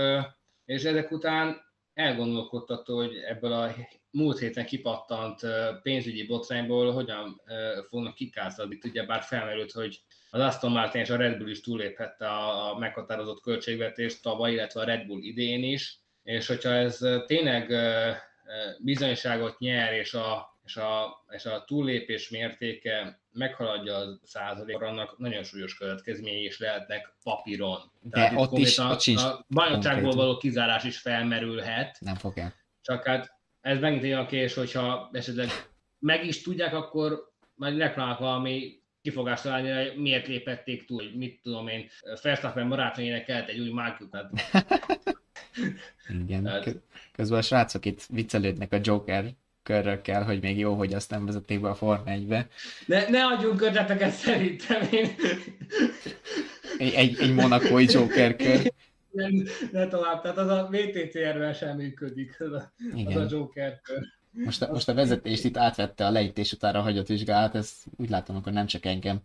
[0.64, 1.60] és ezek után
[1.94, 3.74] elgondolkodtató, hogy ebből a
[4.14, 5.40] múlt héten kipattant
[5.82, 7.40] pénzügyi botrányból hogyan
[7.88, 8.78] fognak kikázadni.
[8.84, 10.00] Ugye bár felmerült, hogy
[10.30, 14.84] az Aston Martin és a Red Bull is túléphette a meghatározott költségvetést tavaly, illetve a
[14.84, 17.72] Red Bull idén is, és hogyha ez tényleg
[18.80, 25.42] bizonyságot nyer, és a, és a, és a túllépés mértéke meghaladja a százalék, annak nagyon
[25.42, 27.78] súlyos következményei is lehetnek papíron.
[28.00, 31.96] De Tehát ott is, a, ott sincs a bajnokságból való kizárás is felmerülhet.
[32.00, 32.52] Nem fogja.
[32.80, 33.33] Csak hát
[33.64, 35.48] ez megint olyan kérdés, hogyha esetleg
[35.98, 41.40] meg is tudják, akkor majd megpróbálnak valami kifogást találni, hogy miért lépették túl, hogy mit
[41.42, 41.88] tudom én,
[42.22, 44.30] Verstappen barátnőjének kellett egy új márkjukat.
[46.24, 46.76] Igen, Tehát...
[47.12, 51.60] közben a srácok itt viccelődnek a Joker körökkel, hogy még jó, hogy azt nem vezették
[51.60, 52.48] be a Forma 1-be.
[52.86, 55.14] Ne, ne adjunk körleteket szerintem én.
[56.78, 58.72] Egy, egy, egy monakói Joker kör.
[59.14, 63.06] Nem, ne tovább, tehát az a VTCR-vel sem működik, az a, Igen.
[63.06, 64.02] az a Joker kör.
[64.30, 68.36] Most a, most a vezetést itt átvette a leítés utára hagyott vizsgálat, ez úgy látom,
[68.36, 69.20] akkor nem csak engem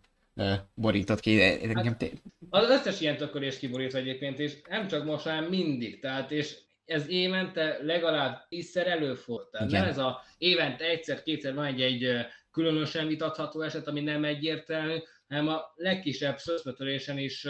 [0.74, 1.42] borított ki.
[1.42, 2.12] Engem hát,
[2.50, 6.00] az összes ilyen tökölés kiborít egyébként, és nem csak most, hanem mindig.
[6.00, 9.50] Tehát, és ez évente legalább tízszer előfordul.
[9.52, 14.98] Tehát nem ez a évente egyszer-kétszer van egy, egy különösen vitatható eset, ami nem egyértelmű,
[15.28, 17.48] hanem a legkisebb szöszmetörésen is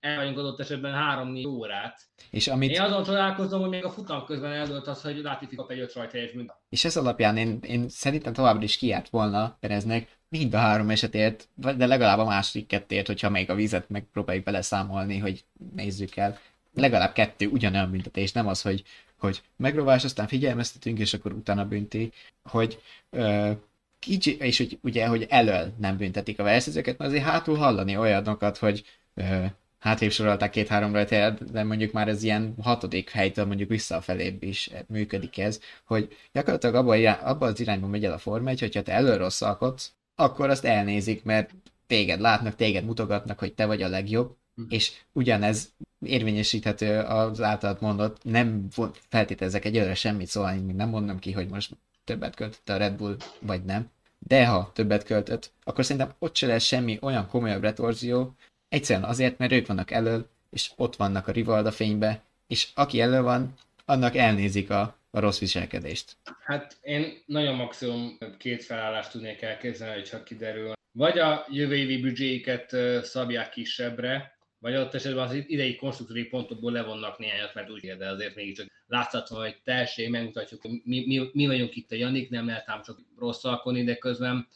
[0.00, 0.94] elvagyunk adott esetben
[1.24, 2.00] 3-4 órát.
[2.30, 2.70] És amit...
[2.70, 5.94] Én azon csodálkozom, hogy még a futam közben eldőlt az, hogy Latifi kap egy 5
[5.94, 6.54] rajthelyes mint.
[6.68, 11.48] És ez alapján én, én szerintem továbbra is kiárt volna Pereznek mind a három esetért,
[11.54, 15.44] de legalább a második kettért, hogyha még a vizet megpróbáljuk beleszámolni, hogy
[15.74, 16.38] nézzük el.
[16.74, 18.82] Legalább kettő ugyanolyan büntetés, nem az, hogy,
[19.18, 23.50] hogy megrovás, aztán figyelmeztetünk, és akkor utána bünti, hogy ö,
[23.98, 28.58] kicsi, és hogy, ugye, hogy elől nem büntetik a versenyzőket, mert azért hátul hallani olyanokat,
[28.58, 28.84] hogy
[29.14, 29.44] ö,
[29.78, 35.38] hátrébb sorolták két-három rajtát, de mondjuk már ez ilyen hatodik helytől mondjuk visszafelébb is működik
[35.38, 38.92] ez, hogy gyakorlatilag abba, irány, abba az irányba megy el a Forma 1, hogyha te
[38.92, 41.50] elől rosszalkodsz, akkor azt elnézik, mert
[41.86, 44.62] téged látnak, téged mutogatnak, hogy te vagy a legjobb, hm.
[44.68, 48.68] és ugyanez érvényesíthető az általad mondott, nem
[49.08, 52.96] feltételezek egyelőre semmit, szóval én még nem mondom ki, hogy most többet költött a Red
[52.96, 53.90] Bull, vagy nem.
[54.18, 58.34] De ha többet költött, akkor szerintem ott se lesz semmi olyan komolyabb retorzió,
[58.68, 63.20] Egyszerűen azért, mert ők vannak elől, és ott vannak a Rivalda fénybe, és aki elő
[63.20, 63.54] van,
[63.84, 66.16] annak elnézik a, a rossz viselkedést.
[66.44, 70.72] Hát én nagyon maximum két felállást tudnék elképzelni, hogyha kiderül.
[70.92, 77.18] Vagy a jövő évi büdzséiket szabják kisebbre, vagy ott esetben az idei konstruktív pontokból levonnak
[77.18, 81.46] néhányat, mert úgy de azért mégiscsak látszat van, hogy teljesen megmutatjuk, hogy mi, mi, mi,
[81.46, 84.48] vagyunk itt a Janik, nem lehet ám csak rosszalkodni, de közben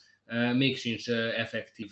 [0.57, 1.91] még sincs effektív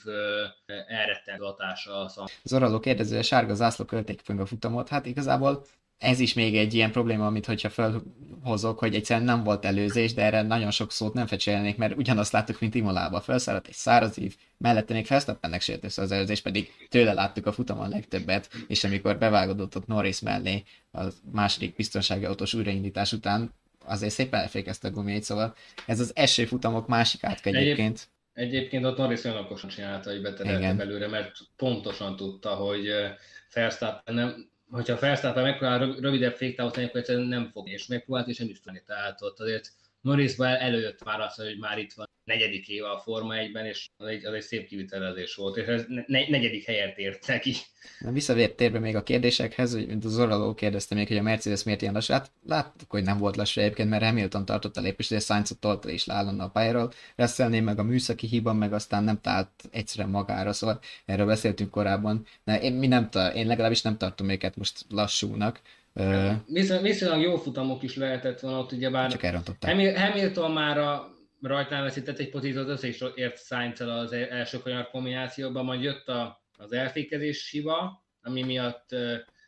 [0.86, 4.88] elrettentő hatása a Zoraló kérdező, a sárga zászló költék a futamot.
[4.88, 5.64] Hát igazából
[5.98, 10.22] ez is még egy ilyen probléma, amit hogyha felhozok, hogy egyszerűen nem volt előzés, de
[10.22, 13.20] erre nagyon sok szót nem fecsélnék, mert ugyanazt láttuk, mint Imolába.
[13.20, 17.52] Felszállt egy száraz ív, mellette még Verstappennek sért össze az előzés, pedig tőle láttuk a
[17.52, 20.62] futamon legtöbbet, és amikor bevágodott ott Norris mellé
[20.92, 21.00] a
[21.32, 25.54] második biztonsági autós újraindítás után, azért szépen elfékezte a gumiait, szóval
[25.86, 28.08] ez az első futamok másik átka egyébként.
[28.32, 32.90] Egyébként ott Norris olyan okosan csinálta, hogy beterelte belőle, mert pontosan tudta, hogy
[33.54, 38.38] Verstappen nem, hogyha Verstappen megpróbál rövidebb féktávot tenni, akkor egyszerűen nem fog, és megpróbált, és
[38.38, 38.82] nem is tudni.
[38.86, 43.34] Tehát ott azért Norrisban előtt már az, hogy már itt van negyedik éve a Forma
[43.34, 47.26] 1-ben, és az egy, az egy szép kivitelezés volt, és ez ne, negyedik helyet ért
[47.26, 47.54] neki.
[47.98, 51.82] Visszavért térbe még a kérdésekhez, hogy mint az Zoraló kérdezte még, hogy a Mercedes miért
[51.82, 52.12] ilyen lassú.
[52.12, 55.90] Hát láttuk, hogy nem volt lassú egyébként, mert Hamilton tartott a lépést, és Sainz tolta
[55.90, 56.92] is állandóan a pályáról.
[57.16, 62.26] Russellnél meg a műszaki hiba, meg aztán nem talált egyszerűen magára, szóval erről beszéltünk korábban.
[62.44, 65.60] De én, mi nem tar- én legalábbis nem tartom őket most lassúnak.
[66.46, 69.22] Viszont, viszonylag jó futamok is lehetett volna ott, ugyebár Csak
[69.96, 71.08] Hamilton már a
[71.42, 76.08] rajtán veszített egy pozíciót, össze is ért sainz az e- első kanyar kombinációban, majd jött
[76.08, 78.94] a, az elfékezés hiba, ami miatt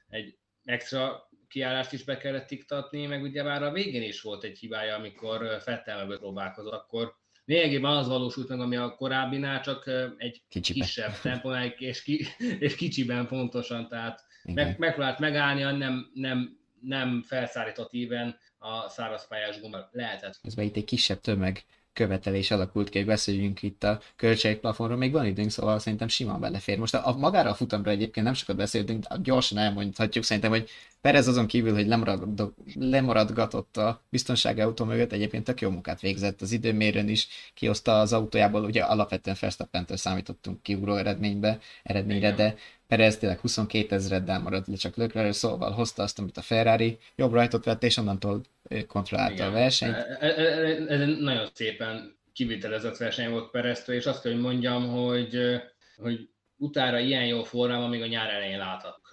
[0.09, 4.59] egy extra kiállást is be kellett iktatni, meg ugye már a végén is volt egy
[4.59, 7.15] hibája, amikor Fettel próbálkozott, akkor
[7.45, 10.85] lényegében az valósult meg, ami a korábbinál, csak egy Kicsibe.
[10.85, 12.27] kisebb tempónál, és, ki,
[12.59, 19.89] és kicsiben pontosan, tehát meg, megpróbált megállni, nem, nem, nem felszállított íven a szárazpályás gomba
[19.93, 20.39] lehetett.
[20.43, 25.27] Ez itt egy kisebb tömeg követelés alakult ki, hogy beszéljünk itt a költségplafonról, még van
[25.27, 26.79] időnk, szóval szerintem simán belefér.
[26.79, 30.69] Most a, a magára a futamra egyébként nem sokat beszéltünk, de gyorsan elmondhatjuk szerintem, hogy
[31.01, 36.41] Perez azon kívül, hogy lemarad, lemaradgatott a biztonsági autó mögött, egyébként tök jó munkát végzett
[36.41, 42.37] az időmérőn is, kihozta az autójából, ugye alapvetően verstappen számítottunk kiugró eredménybe, eredményre, Igen.
[42.37, 42.55] de
[42.93, 47.33] Perez tényleg 22 ezreddel maradt le csak Leclerc, szóval hozta azt, amit a Ferrari jobb
[47.33, 48.41] rajtot vett, és onnantól
[48.87, 49.49] kontrollálta Igen.
[49.49, 49.95] a versenyt.
[49.95, 54.89] Ez, e, e, ez nagyon szépen kivitelezett verseny volt Pereztől, és azt kell, hogy mondjam,
[54.89, 55.61] hogy,
[55.97, 59.09] hogy utána ilyen jó formában még a nyár elején láthattuk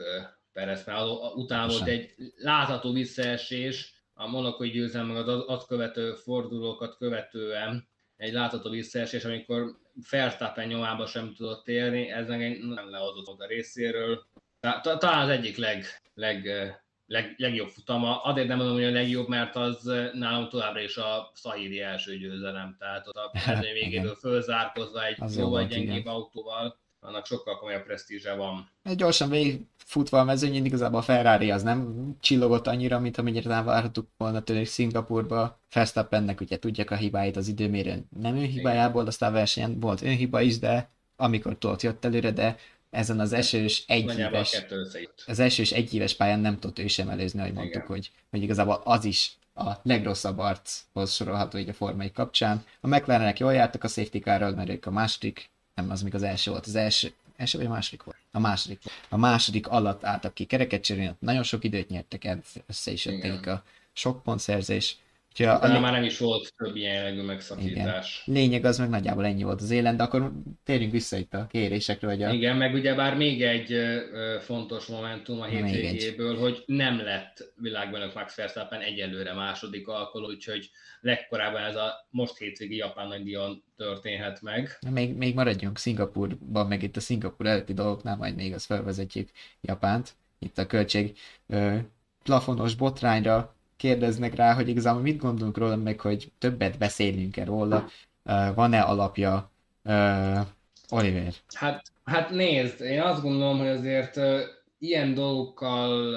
[0.54, 1.02] Perez, mert
[1.36, 8.34] utána volt egy látható visszaesés, a monokoi győzelem meg az azt követő fordulókat követően egy
[8.34, 9.78] látható visszaesés, amikor
[10.10, 14.26] Verstappen nyomába sem tudott érni, ez nem lehozott a részéről.
[14.82, 16.48] Talán az egyik leg, leg,
[17.08, 18.22] leg, legjobb futama.
[18.22, 22.76] Azért nem mondom, hogy a legjobb, mert az nálam továbbra is a Szahíri első győzelem.
[22.80, 23.32] Tehát ott a
[23.74, 28.70] végéből fölzárkozva egy jóval gyengébb autóval annak sokkal komolyabb presztízse van.
[28.84, 34.08] Egy gyorsan végigfutva a mezőnyén, igazából a Ferrari az nem csillogott annyira, mint amennyire várhattuk
[34.18, 35.60] volna tőle Szingapurba.
[35.74, 38.08] Verstappennek ugye tudják a hibáit az időmérőn.
[38.20, 42.58] Nem ő hibájából, aztán a versenyen volt önhiba is, de amikor tudott jött előre, de
[42.90, 44.66] ezen az esős egyéves,
[45.26, 49.06] az esős egyéves pályán nem tudott ő sem előzni, ahogy mondtuk, hogy, hogy igazából az
[49.06, 52.66] is a legrosszabb archoz sorolható így a formai kapcsán.
[52.82, 55.50] A McLarenek jól jártak a safety car mert ők a második
[55.82, 56.66] nem, az még az első volt.
[56.66, 58.18] Az első, első vagy a második volt?
[58.32, 58.98] A második volt.
[59.10, 63.48] A második alatt álltak ki kereket cserélni, nagyon sok időt nyertek el, össze is jöttek
[63.48, 63.64] a
[63.94, 64.98] sok pontszerzés.
[65.40, 68.24] Úgyhogy a, a, már nem is volt több ilyen jellegű megszakítás.
[68.26, 68.42] Igen.
[68.42, 70.32] Lényeg az meg nagyjából ennyi volt az élen, de akkor
[70.64, 72.08] térjünk vissza itt a kérésekre.
[72.08, 72.32] Hogy a...
[72.32, 73.76] Igen, meg ugye bár még egy
[74.40, 80.70] fontos momentum a hétvégéből, hogy nem lett világbajnok Max Verstappen egyelőre második alkalom, úgyhogy
[81.02, 84.78] legkorábban ez a most hétvégi japán nagydíjon történhet meg.
[84.90, 89.30] Még, még maradjunk Szingapurban, meg itt a Szingapur előtti dolgoknál, majd még az felvezetjük
[89.62, 90.14] Japánt.
[90.40, 91.18] Itt a költség
[91.48, 91.76] ö,
[92.24, 97.86] plafonos botrányra kérdeznek rá, hogy igazából mit gondolunk róla, meg hogy többet beszélünk-e róla,
[98.24, 99.52] uh, van-e alapja,
[99.84, 100.40] uh,
[100.90, 101.34] Oliver?
[101.54, 104.40] Hát, hát nézd, én azt gondolom, hogy azért uh,
[104.80, 106.16] ilyen dolgokkal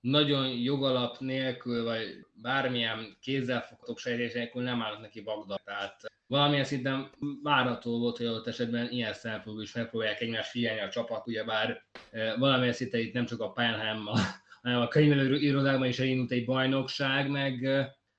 [0.00, 5.60] nagyon jogalap nélkül, vagy bármilyen kézzelfoghatók sejtés nélkül nem állnak neki Bagdad.
[5.64, 7.10] Tehát valamilyen szinten
[7.42, 11.82] várható volt, hogy ott esetben ilyen szempontból is megpróbálják egymást figyelni a csapat, ugyebár
[12.38, 14.14] valamilyen szinten itt nem csak a pályán, hanem a,
[14.62, 17.68] a könyvelő irodában is elindult egy bajnokság, meg,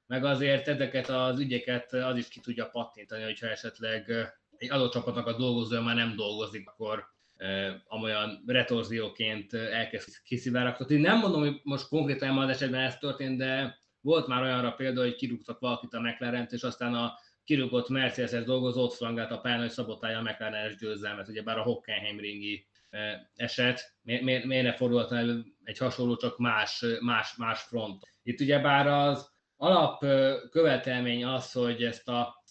[0.07, 4.11] meg azért ezeket az ügyeket az is ki tudja pattintani, hogyha esetleg
[4.57, 7.05] egy adott csapatnak a dolgozója már nem dolgozik, akkor
[7.87, 10.97] amolyan retorzióként elkezd kiszivárogtatni.
[10.97, 15.15] Nem mondom, hogy most konkrétan az esetben ez történt, de volt már olyanra példa, hogy
[15.15, 17.13] kirúgtak valakit a mclaren és aztán a
[17.43, 22.19] kirúgott Mercedes-es dolgozó ott a pályán, hogy szabotálja a McLaren-es győzelmet, ugye bár a Hockenheim
[22.19, 22.67] ringi
[23.35, 28.03] eset, miért, miért, ne fordulhatna elő egy hasonló, csak más, más, más front.
[28.23, 29.99] Itt ugye bár az alap
[30.49, 32.43] követelmény az, hogy ezt a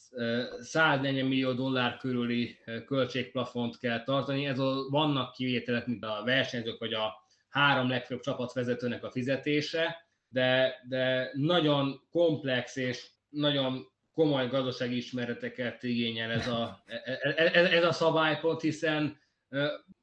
[0.60, 4.46] 140 millió dollár körüli költségplafont kell tartani.
[4.46, 7.14] Ez a, vannak kivételek, mint a versenyzők, vagy a
[7.48, 16.30] három legfőbb csapatvezetőnek a fizetése, de, de nagyon komplex és nagyon komoly gazdasági ismereteket igényel
[16.30, 19.20] ez a, ez, e, ez a szabálypont, hiszen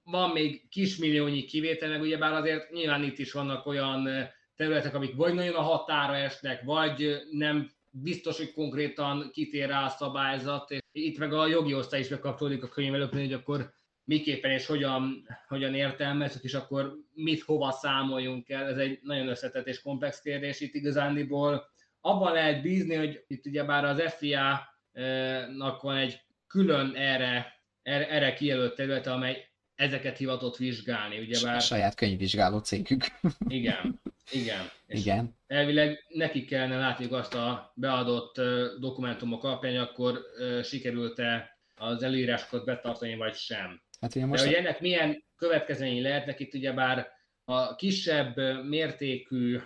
[0.09, 4.09] van még kismilliónyi kivétel, meg ugyebár azért nyilván itt is vannak olyan
[4.55, 9.89] területek, amik vagy nagyon a határa esnek, vagy nem biztos, hogy konkrétan kitér rá a
[9.89, 14.65] szabályzat, és itt meg a jogi osztály is bekapcsolódik a könyvelőknél, hogy akkor miképpen és
[14.65, 18.67] hogyan, hogyan értelmezzük, és akkor mit hova számoljunk el.
[18.67, 21.69] Ez egy nagyon összetett és komplex kérdés itt igazándiból.
[22.01, 28.75] Abban lehet bízni, hogy itt ugyebár az FIA-nak van egy külön erre, erre, erre kijelölt
[28.75, 29.47] területe, amely
[29.77, 31.19] ezeket hivatott vizsgálni.
[31.19, 31.55] Ugyebár...
[31.55, 33.05] A saját könyvvizsgáló cégük.
[33.47, 34.01] Igen,
[34.31, 34.69] igen.
[34.87, 35.35] És Igen.
[35.47, 38.41] Elvileg nekik kellene látniuk azt a beadott
[38.79, 40.19] dokumentumok alapján, akkor
[40.63, 43.81] sikerült-e az előírásokat betartani, vagy sem.
[44.01, 44.59] Hát ugye most De hogy a...
[44.59, 47.07] ennek milyen következményei lehetnek, itt ugyebár
[47.45, 49.59] a kisebb mértékű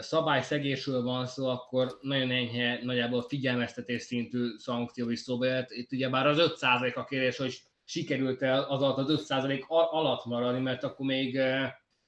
[0.00, 5.70] szabályszegésről van szó, akkor nagyon enyhe, nagyjából figyelmeztetés szintű szankció is szóba jött.
[5.70, 7.60] Itt ugye már az 5% a kérés, hogy
[7.90, 11.40] sikerült el az alatt az 5% alatt maradni, mert akkor még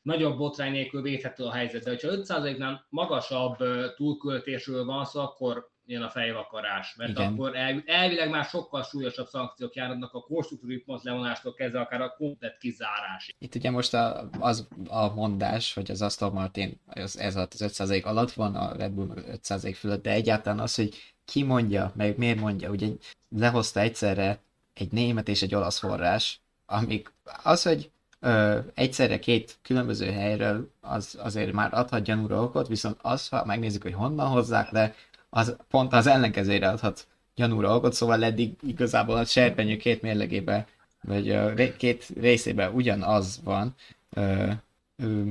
[0.02, 1.84] nagyobb botrány nélkül védhető a helyzet.
[1.84, 3.56] De hogyha 5%-nál magasabb
[3.96, 7.32] túlköltésről van szó, akkor jön a fejvakarás, mert Igen.
[7.32, 12.14] akkor el, elvileg már sokkal súlyosabb szankciók járnak a konstruktúri pont levonástól kezdve akár a
[12.16, 13.34] komplet kizárásig.
[13.38, 18.04] Itt ugye most a, az a mondás, hogy az Aston Martin az, ez az 5%
[18.04, 22.40] alatt van, a Red Bull 5% fölött, de egyáltalán az, hogy ki mondja, meg miért
[22.40, 22.88] mondja, ugye
[23.28, 24.40] lehozta egyszerre
[24.74, 27.12] egy német és egy olasz forrás, amik
[27.42, 33.28] az, hogy ö, egyszerre két különböző helyről, az azért már adhat gyanúra okot, viszont az,
[33.28, 34.94] ha megnézzük, hogy honnan hozzák le,
[35.30, 40.66] az pont az ellenkezőre adhat gyanúra okot, szóval eddig igazából a serpenyő két mérlegében,
[41.00, 43.74] vagy a két részében ugyanaz van,
[44.10, 44.50] ö,
[44.96, 45.22] ö,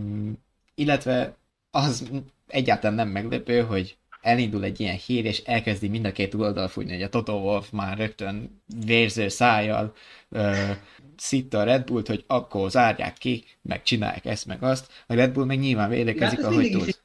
[0.75, 1.35] illetve
[1.71, 2.09] az
[2.47, 6.91] egyáltalán nem meglepő, hogy elindul egy ilyen hír, és elkezdi mind a két oldal fújni,
[6.91, 9.93] hogy a Toto Wolf már rögtön vérző szájjal
[10.29, 10.71] ö,
[11.17, 14.91] szitta a Red Bullt, hogy akkor zárják ki, meg csinálják ezt, meg azt.
[15.07, 16.99] A Red Bull meg nyilván védekezik, hát ahogy tud.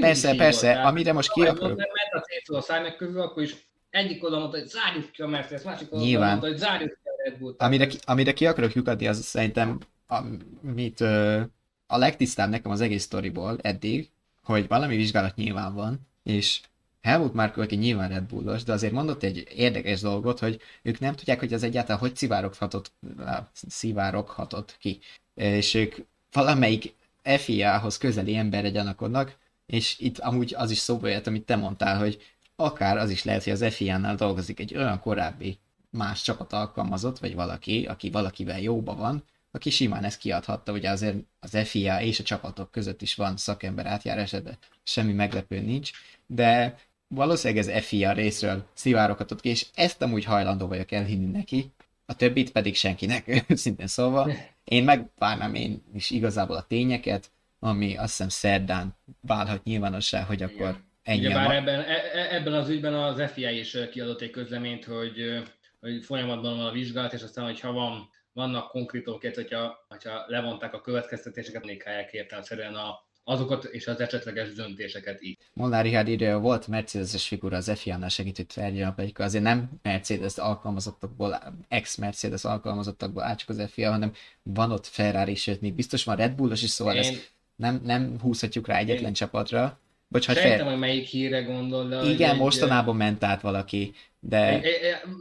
[0.00, 1.76] Persze, persze, volt, amire most ki akarok...
[1.76, 3.54] Nem ment a célszó a szájnak közül, akkor is
[3.90, 7.28] egyik oldal mondta, hogy zárjuk ki a Mercedes, másik oldal mondta, hogy zárjuk ki a
[7.28, 7.62] Red Bullt.
[7.62, 11.00] Amire, ki, amire ki akarok lyukadni, az szerintem, amit
[11.86, 14.10] a legtisztább nekem az egész sztoriból eddig,
[14.42, 16.60] hogy valami vizsgálat nyilván van, és
[17.02, 21.14] Helmut Marko, aki nyilván Red Bullos, de azért mondott egy érdekes dolgot, hogy ők nem
[21.14, 22.92] tudják, hogy az egyáltalán hogy szivároghatott,
[23.52, 24.98] szivároghatott ki.
[25.34, 25.94] És ők
[26.32, 31.98] valamelyik FIA-hoz közeli emberre gyanakodnak, és itt amúgy az is szóba jött, amit te mondtál,
[31.98, 32.22] hogy
[32.56, 35.58] akár az is lehet, hogy az FIA-nál dolgozik egy olyan korábbi
[35.90, 41.16] más csapat alkalmazott, vagy valaki, aki valakivel jóba van, aki simán ezt kiadhatta, ugye azért
[41.40, 45.90] az FIA és a csapatok között is van szakember átjárás, de semmi meglepő nincs,
[46.26, 46.76] de
[47.08, 51.72] valószínűleg ez FIA részről szivároghatott ki, és ezt amúgy hajlandó vagyok elhinni neki,
[52.06, 54.32] a többit pedig senkinek, szintén szóval.
[54.64, 60.80] Én megvárnám én is igazából a tényeket, ami azt hiszem szerdán válhat nyilvánossá, hogy akkor
[61.02, 61.28] ennyi.
[61.28, 65.42] bár ebben, e, e, ebben az ügyben az FIA is kiadott egy közleményt, hogy,
[65.80, 70.80] hogy folyamatban van a vizsgálat, és aztán, hogyha van, vannak konkrétok, hogyha, hogyha levonták a
[70.80, 75.36] következtetéseket, nékhelyek értelmszerűen a, azokat és az esetleges döntéseket is.
[75.52, 81.38] Molnár Richard írja, volt Mercedes-es figura az FIA-nál segített tárgyalni, pedig azért nem Mercedes alkalmazottakból,
[81.68, 84.12] ex-Mercedes alkalmazottakból áll csak az FIA, hanem
[84.42, 87.00] van ott Ferrari, sőt még biztos van Red Bullos is, szóval Én...
[87.00, 89.12] ezt nem, nem húzhatjuk rá egyetlen Én...
[89.12, 89.78] csapatra.
[90.08, 91.88] Bocs, Sejtem, hogy melyik híre gondol.
[91.88, 93.94] De Igen, egy, mostanában ment át valaki,
[94.28, 94.60] de...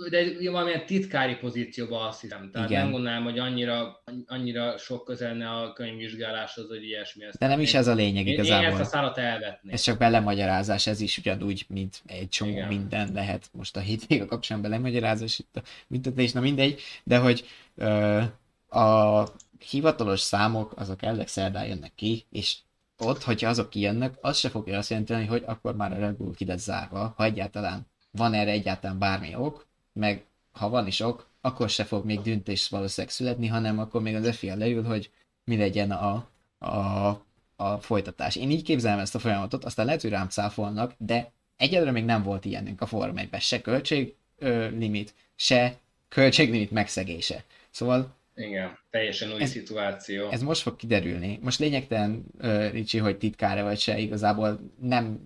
[0.10, 2.49] De, de valamilyen titkári pozícióban azt hiszem.
[2.51, 2.82] Tehát Igen.
[2.82, 7.24] nem gondolnám, hogy annyira, annyira sok közelne a könyvvizsgáláshoz, hogy ilyesmi.
[7.39, 8.66] De nem is ez a lényeg igazából.
[8.66, 9.74] Én ezt a szállat elvetném.
[9.74, 12.68] Ez csak belemagyarázás, ez is ugyanúgy, mint egy csomó Igen.
[12.68, 13.49] minden lehet.
[13.51, 17.45] Most a hétvége kapcsán belemagyarázás, itt a büntetés, na mindegy, de hogy
[17.76, 18.22] ö,
[18.70, 19.24] a
[19.70, 22.56] hivatalos számok, azok elleg szerdán jönnek ki, és
[22.97, 26.34] ott, hogyha azok kijönnek, az se fogja azt jelenteni, hogy akkor már a Red Bull
[26.36, 31.70] ki zárva, ha egyáltalán van erre egyáltalán bármi ok, meg ha van is ok, akkor
[31.70, 35.09] se fog még döntés valószínűleg születni, hanem akkor még az FIA leül, hogy
[35.43, 37.07] mi legyen a, a,
[37.55, 38.36] a folytatás.
[38.36, 42.24] Én így képzelem ezt a folyamatot, aztán lehet, hogy rám cáfolnak, de egyelőre még nem
[42.24, 45.78] volt ilyenünk a Forma 1 se költséglimit, se
[46.09, 47.43] költséglimit megszegése.
[47.70, 50.30] Szóval igen, teljesen új ez, szituáció.
[50.30, 51.39] Ez most fog kiderülni.
[51.41, 55.24] Most lényegtelen, uh, Ricsi, hogy titkára vagy se, igazából nem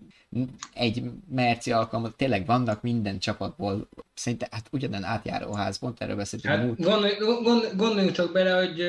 [0.73, 6.53] egy merci alkalmat, tényleg vannak minden csapatból, szinte hát ugyanen átjáró ház, pont erről beszéltünk.
[6.53, 8.85] Hát, gondolj, gondol, gondoljunk csak bele, hogy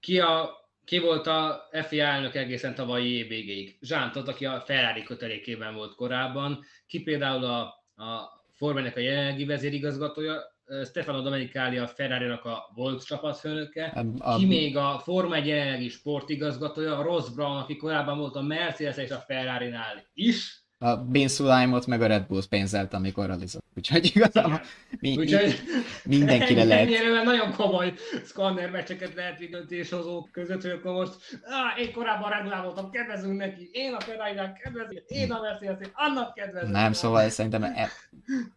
[0.00, 0.50] ki, a,
[0.84, 3.78] ki volt a FIA elnök egészen tavalyi év végéig.
[3.80, 7.60] Zsántot, aki a Ferrari kötelékében volt korábban, ki például a,
[8.04, 14.36] a Formának a jelenlegi vezérigazgatója, Stefano Domenicali a ferrari a volt csapatfőnöke, a...
[14.36, 18.96] ki még a Forma 1 jelenlegi sportigazgatója, a Ross Brown, aki korábban volt a Mercedes
[18.96, 23.64] és a Ferrari-nál is, a Ben Sulaimot meg a Red Bulls pénzelt, amikor ralizott.
[23.76, 24.60] Úgyhogy igazából
[25.00, 25.60] mi, Úgyhogy
[26.04, 26.86] mindenkire lehet.
[26.86, 31.12] Ennyire nagyon komoly szkanner meccseket lehet döntéshozók között, hogy akkor most
[31.44, 35.88] ah, én korábban Red Bull voltam, kedvezünk neki, én a ferrari kedvezünk, én a mercedes
[35.92, 36.72] annak kedvezünk.
[36.72, 37.88] Nem, szóval szerintem e,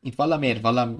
[0.01, 0.95] itt valamiért valami,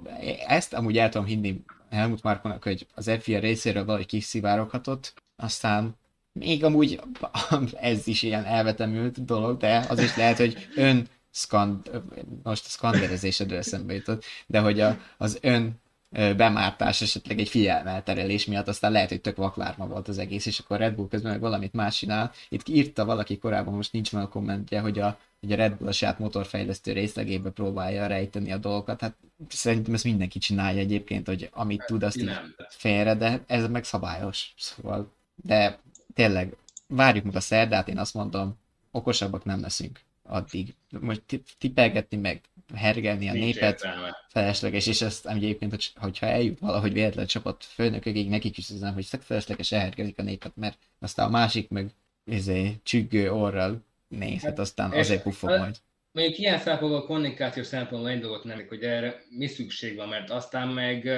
[0.48, 5.96] ezt amúgy el tudom hinni Helmut Markonak, hogy az FIA részéről valahogy kiszivároghatott, aztán
[6.34, 7.00] még amúgy
[7.82, 12.02] ez is ilyen elvetemült dolog, de az is lehet, hogy ön skand,
[12.44, 15.82] most a skanderezésedről eszembe jutott, de hogy a, az ön
[16.14, 20.78] bemártás, esetleg egy figyelmelterelés miatt, aztán lehet, hogy tök vaklárma volt az egész, és akkor
[20.78, 22.32] Red Bull közben meg valamit más csinál.
[22.50, 25.88] Itt írta valaki korábban, most nincs meg a kommentje, hogy a, hogy a Red Bull
[25.88, 29.02] a saját motorfejlesztő részlegébe próbálja rejteni a dolgokat.
[29.02, 29.16] Hát
[29.50, 32.32] szerintem ezt mindenki csinálja egyébként, hogy amit hát, tud, azt így
[32.70, 34.54] félre, de ez meg szabályos.
[34.58, 35.80] Szóval, de
[36.14, 36.56] tényleg,
[36.88, 38.58] várjuk meg a szerdát, én azt mondom,
[38.92, 40.76] okosabbak nem leszünk addig.
[41.00, 41.22] Most
[41.58, 42.42] tippelgetni meg
[42.76, 44.16] hergelni a Nincs népet értelme.
[44.30, 49.08] felesleges, és ezt egyébként, hogy, hogyha eljut valahogy véletlen csapat főnökökig, nekik is üzenem, hogy
[49.20, 51.92] felesleges elhergelik a népet, mert aztán a másik meg
[52.26, 55.76] ezé, csüggő orral néz, hát aztán azért puffog majd.
[56.12, 60.68] Mondjuk ilyen szempontból kommunikációs szempontból egy dolgot nem, hogy erre mi szükség van, mert aztán
[60.68, 61.10] meg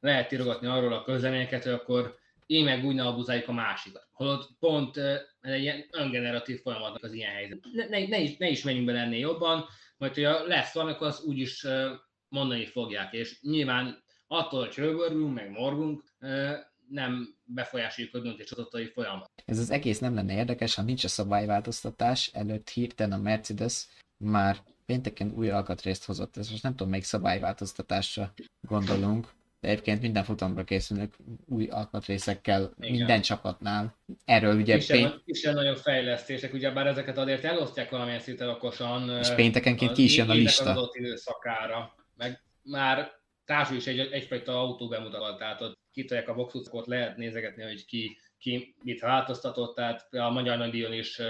[0.00, 4.08] lehet írogatni arról a közleményeket, hogy akkor én meg úgy ne abuzáljuk a másikat.
[4.12, 4.96] Holott pont
[5.40, 7.58] egy ilyen öngeneratív folyamatnak az ilyen helyzet.
[7.72, 9.64] Ne, ne, ne, is, ne is menjünk bele ennél jobban,
[9.96, 11.66] majd hogyha lesz valami, akkor azt úgyis
[12.28, 16.04] mondani fogják, és nyilván attól, hogy csőbörgünk, meg morgunk,
[16.88, 19.30] nem befolyásoljuk a döntéshozatai folyamat.
[19.44, 23.86] Ez az egész nem lenne érdekes, ha nincs a szabályváltoztatás, előtt hirtelen a Mercedes
[24.16, 26.36] már pénteken új alkatrészt hozott.
[26.36, 28.32] Ez most nem tudom, melyik szabályváltoztatásra
[28.68, 29.33] gondolunk,
[29.64, 31.14] de egyébként minden futamra készülnek
[31.46, 32.96] új alkatrészekkel Igen.
[32.96, 33.98] minden csapatnál.
[34.24, 34.74] Erről ugye...
[34.74, 35.22] Kisebb, pént...
[35.24, 39.18] kisebb nagyobb fejlesztések, ugye bár ezeket azért elosztják valamilyen szinten okosan.
[39.18, 40.70] És péntekenként ki is jön a lista.
[40.70, 41.94] Az adott időszakára.
[42.16, 43.10] Meg már
[43.44, 48.18] társul is egy, egyfajta autó bemutathat, tehát ott kitolják a boxucot, lehet nézegetni, hogy ki,
[48.38, 51.20] ki mit változtatott, tehát a Magyar Nagydíjon is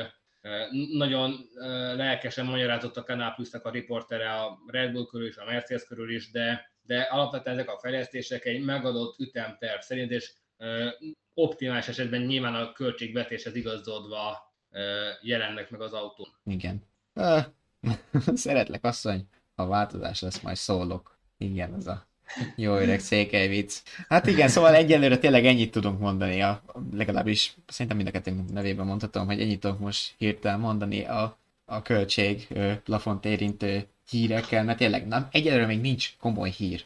[0.92, 1.48] nagyon
[1.96, 6.30] lelkesen magyarázott a Canal a riportere a Red Bull körül és a Mercedes körül is,
[6.30, 10.32] de de alapvetően ezek a fejlesztések egy megadott ütemterv szerint, és
[11.34, 14.52] optimális esetben nyilván a költségvetéshez igazodva
[15.22, 16.26] jelennek meg az autó.
[16.44, 16.82] Igen.
[18.34, 21.18] Szeretlek asszony, ha változás lesz, majd szólok.
[21.38, 22.06] Igen, ez a
[22.56, 23.82] jó öreg székely vicc.
[24.08, 26.62] Hát igen, szóval egyelőre tényleg ennyit tudunk mondani, a,
[26.92, 32.48] legalábbis szerintem mind a nevében mondhatom, hogy ennyit tudok most hirtelen mondani a, a költség
[32.84, 36.84] plafont érintő hírekkel, mert tényleg nem, egyelőre még nincs komoly hír.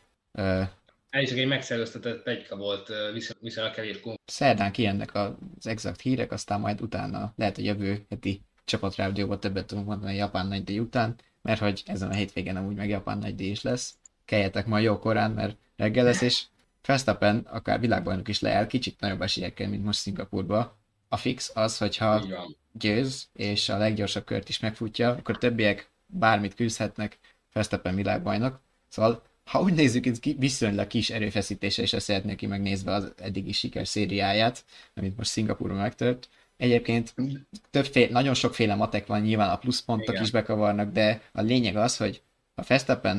[1.10, 2.88] Ez csak egy megszerőztetett pegyka volt,
[3.40, 4.16] viszonylag kevés komoly.
[4.24, 9.86] Szerdán kijönnek az exakt hírek, aztán majd utána lehet a jövő heti csapatrádióban többet tudunk
[9.86, 13.62] mondani a Japán nagydíj után, mert hogy ezen a hétvégen amúgy meg Japán nagydíj is
[13.62, 13.94] lesz.
[14.24, 16.44] Keljetek ma jó korán, mert reggel lesz, és
[16.86, 20.76] Verstappen akár világbajnok is leáll kicsit nagyobb esélyekkel, mint most Szingapurba.
[21.08, 22.26] A fix az, hogyha
[22.72, 27.18] győz, és a leggyorsabb kört is megfutja, akkor többiek bármit küzdhetnek,
[27.52, 28.60] Verstappen világbajnok.
[28.88, 33.52] Szóval, ha úgy nézzük, ez viszonylag kis erőfeszítése, és ezt szeretnék ki megnézve az eddigi
[33.52, 36.28] siker szériáját, amit most Szingapurban megtört.
[36.56, 37.14] Egyébként
[37.70, 40.22] többféle, nagyon sokféle matek van, nyilván a pluszpontok Igen.
[40.22, 42.22] is bekavarnak, de a lényeg az, hogy
[42.54, 43.10] ha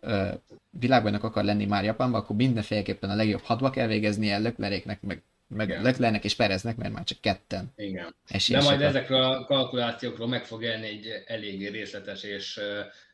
[0.00, 0.28] ö,
[0.70, 5.68] világbajnok akar lenni már Japánban, akkor mindenféleképpen a legjobb hadba kell végeznie, Lökleréknek, meg meg
[5.68, 5.82] Igen.
[5.82, 7.72] Leclernek és Pereznek, mert már csak ketten.
[7.76, 8.14] Igen.
[8.48, 12.60] De majd ezekről a kalkulációkról meg fog elni egy eléggé részletes és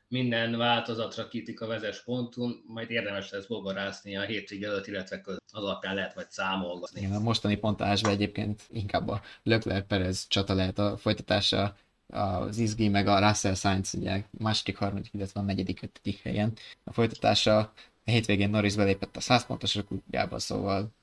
[0.08, 5.38] minden változatra kitik a vezes ponton, majd érdemes lesz bogarászni a hétvég előtt, illetve az
[5.50, 7.00] alapján lehet majd számolgatni.
[7.00, 11.76] Igen, a mostani pontásban egyébként inkább a Leclerc Perez csata lehet a folytatása,
[12.06, 16.52] az Izgi meg a Russell Sainz ugye második, harmadik, illetve a negyedik, ötödik helyen.
[16.84, 20.94] A folytatása a hétvégén Norris belépett a 100 pontos kutyába, szóval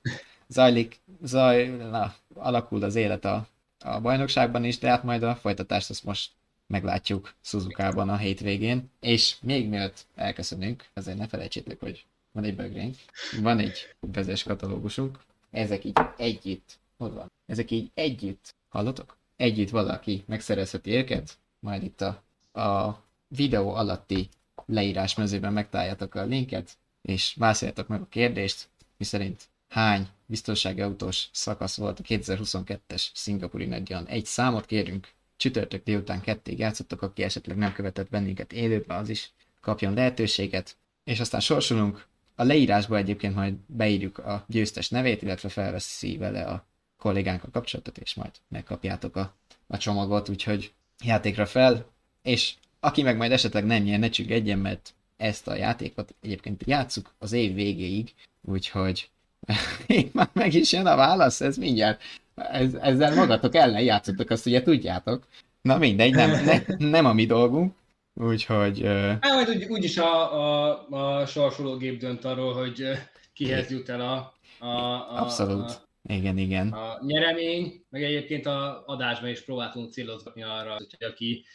[0.52, 3.48] zajlik, zaj, na, alakul az élet a,
[3.80, 6.32] a bajnokságban is, de hát majd a folytatást azt most
[6.68, 8.90] meglátjuk Suzuka-ban a hétvégén.
[9.00, 12.96] És még mielőtt elköszönünk, azért ne felejtsétek, hogy van egy bögrénk,
[13.42, 15.20] van egy vezes katalógusunk,
[15.52, 17.32] ezek így együtt, hol van?
[17.46, 19.18] Ezek így együtt, hallotok?
[19.36, 22.22] Együtt valaki megszerezheti őket, majd itt a,
[22.62, 24.30] a videó alatti
[24.66, 31.78] leírás mezőben megtaláljátok a linket, és válaszoljátok meg a kérdést, miszerint hány biztonsági autós szakasz
[31.78, 34.08] volt a 2022-es szingapúri nagyjan.
[34.08, 35.08] Egy számot kérünk,
[35.38, 40.78] csütörtök délután kettig játszottak, aki esetleg nem követett bennünket élőben, az is kapjon lehetőséget.
[41.04, 46.66] És aztán sorsolunk, a leírásba egyébként majd beírjuk a győztes nevét, illetve felveszi vele a
[46.98, 49.36] kollégánk a kapcsolatot, és majd megkapjátok a,
[49.68, 51.86] a csomagot, úgyhogy játékra fel,
[52.22, 57.14] és aki meg majd esetleg nem nyer, ne csüggedjen, mert ezt a játékot egyébként játsszuk
[57.20, 59.10] az év végéig, úgyhogy
[59.88, 62.02] Itt már meg is jön a válasz, ez mindjárt.
[62.36, 65.28] Ez, ezzel magatok ellen játszotok, azt ugye tudjátok.
[65.62, 67.74] Na mindegy, nem, ne, nem a mi dolgunk.
[68.14, 68.82] Úgyhogy...
[68.82, 69.08] Uh...
[69.22, 70.34] Hát majd úgy, úgyis a,
[70.70, 72.84] a, a sorsológép dönt arról, hogy
[73.34, 74.34] kihez jut el a...
[74.66, 75.70] a, a Abszolút.
[75.70, 76.68] A, igen, igen.
[76.68, 81.46] A nyeremény, meg egyébként a adásban is próbáltunk célozgatni arra, hogy aki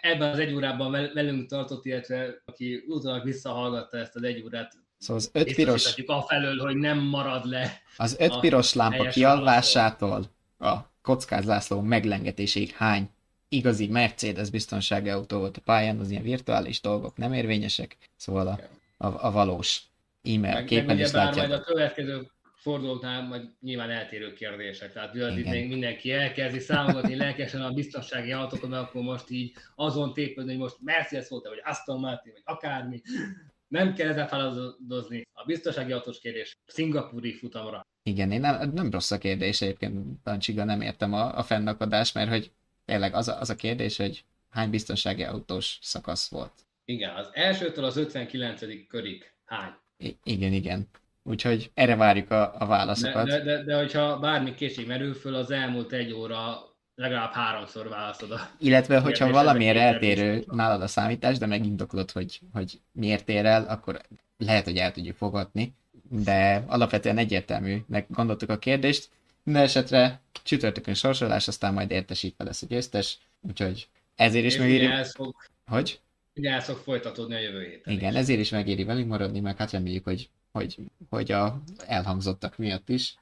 [0.00, 5.16] ebben az egy órában velünk tartott, illetve aki utólag visszahallgatta ezt az egy órát, Szóval
[5.16, 7.80] az öt piros, a felől, hogy nem marad le.
[7.96, 10.24] az öt a piros lámpa kialvásától
[10.58, 13.10] a kockáz László meglengetéséig hány
[13.48, 18.58] igazi Mercedes biztonsági autó volt a pályán, az ilyen virtuális dolgok nem érvényesek, szóval a,
[19.06, 19.82] a, a valós
[20.22, 24.92] e-mail Meg, képen is bár majd a következő fordulóknál majd nyilván eltérő kérdések.
[24.92, 29.52] Tehát tudod, itt még mindenki elkezdi számogatni lelkesen a biztonsági autókat, mert akkor most így
[29.74, 33.02] azon tépődni, hogy most Mercedes volt vagy Aston Martin, vagy akármi.
[33.68, 35.26] Nem kell ezzel feladozni.
[35.32, 37.86] A biztonsági autós kérdés szingapúri futamra.
[38.02, 42.28] Igen, én nem, nem rossz a kérdés egyébként, Pancsiga, nem értem a, a fennakadást, mert
[42.30, 42.52] hogy
[42.84, 46.52] tényleg az a, az a kérdés, hogy hány biztonsági autós szakasz volt.
[46.84, 48.86] Igen, az elsőtől az 59.
[48.86, 49.72] körig hány?
[49.96, 50.88] I- igen, igen.
[51.22, 53.26] Úgyhogy erre várjuk a, a De, válaszokat.
[53.26, 56.67] de, de, de hogyha bármi kétség merül föl, az elmúlt egy óra
[56.98, 62.80] legalább háromszor válaszod a Illetve, hogyha valamiért eltérő nálad a számítás, de megindokolod, hogy, hogy
[62.92, 64.00] miért ér el, akkor
[64.38, 65.74] lehet, hogy el tudjuk fogadni.
[66.10, 69.08] De alapvetően egyértelműnek gondoltuk a kérdést.
[69.42, 73.18] Minden esetre csütörtökön sorsolás, aztán majd értesítve lesz a győztes.
[73.40, 75.34] Úgyhogy ezért is ez fog,
[75.66, 76.00] Hogy?
[76.34, 77.92] ugye ez fog folytatódni a jövő héten.
[77.92, 78.18] Igen, is.
[78.18, 80.76] ezért is megéri velünk maradni, meg hát reméljük, hogy, hogy,
[81.10, 83.14] hogy a elhangzottak miatt is.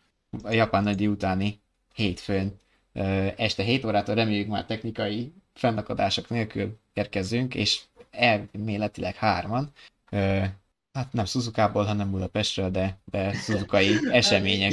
[0.43, 1.61] A japán nagydi utáni
[1.95, 2.61] hétfőn
[3.37, 7.81] este 7 órától reméljük már technikai fennakadások nélkül érkezzünk, és
[8.11, 9.73] elméletileg hárman.
[10.93, 14.73] Hát nem Suzukából, hanem Budapestről, de, de Suzukai események.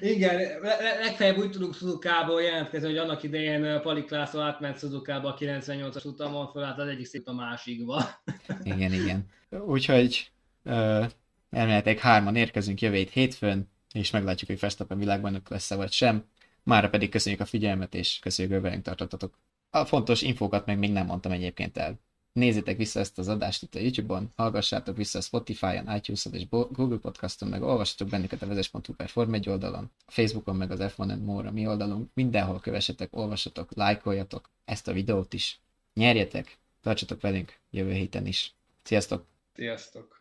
[0.00, 5.28] Igen, le- le- legfeljebb úgy tudunk Suzukából jelentkezni, hogy annak idején Palik László átment Suzukába
[5.28, 8.02] a 98-as utamon, föl hát az egyik szép a másikba.
[8.62, 9.26] Igen, igen.
[9.66, 10.30] Úgyhogy
[10.64, 11.04] ö,
[11.50, 16.24] elméletileg hárman érkezünk jövő hét hétfőn, és meglátjuk, hogy Verstappen világbajnok lesz-e vagy sem.
[16.68, 19.34] Mára pedig köszönjük a figyelmet, és köszönjük, hogy velünk tartottatok.
[19.70, 21.98] A fontos infókat meg még nem mondtam egyébként el.
[22.32, 26.98] Nézzétek vissza ezt az adást itt a YouTube-on, hallgassátok vissza a Spotify-on, iTunes-on és Google
[26.98, 30.98] Podcaston, meg olvassatok bennünket a vezes.hu per Form 1 oldalon, a Facebookon, meg az F1
[30.98, 35.60] and More a mi oldalunk, mindenhol kövessetek, olvassatok, lájkoljatok ezt a videót is,
[35.94, 38.54] nyerjetek, tartsatok velünk jövő héten is.
[38.82, 39.24] Sziasztok!
[39.54, 40.16] Sziasztok!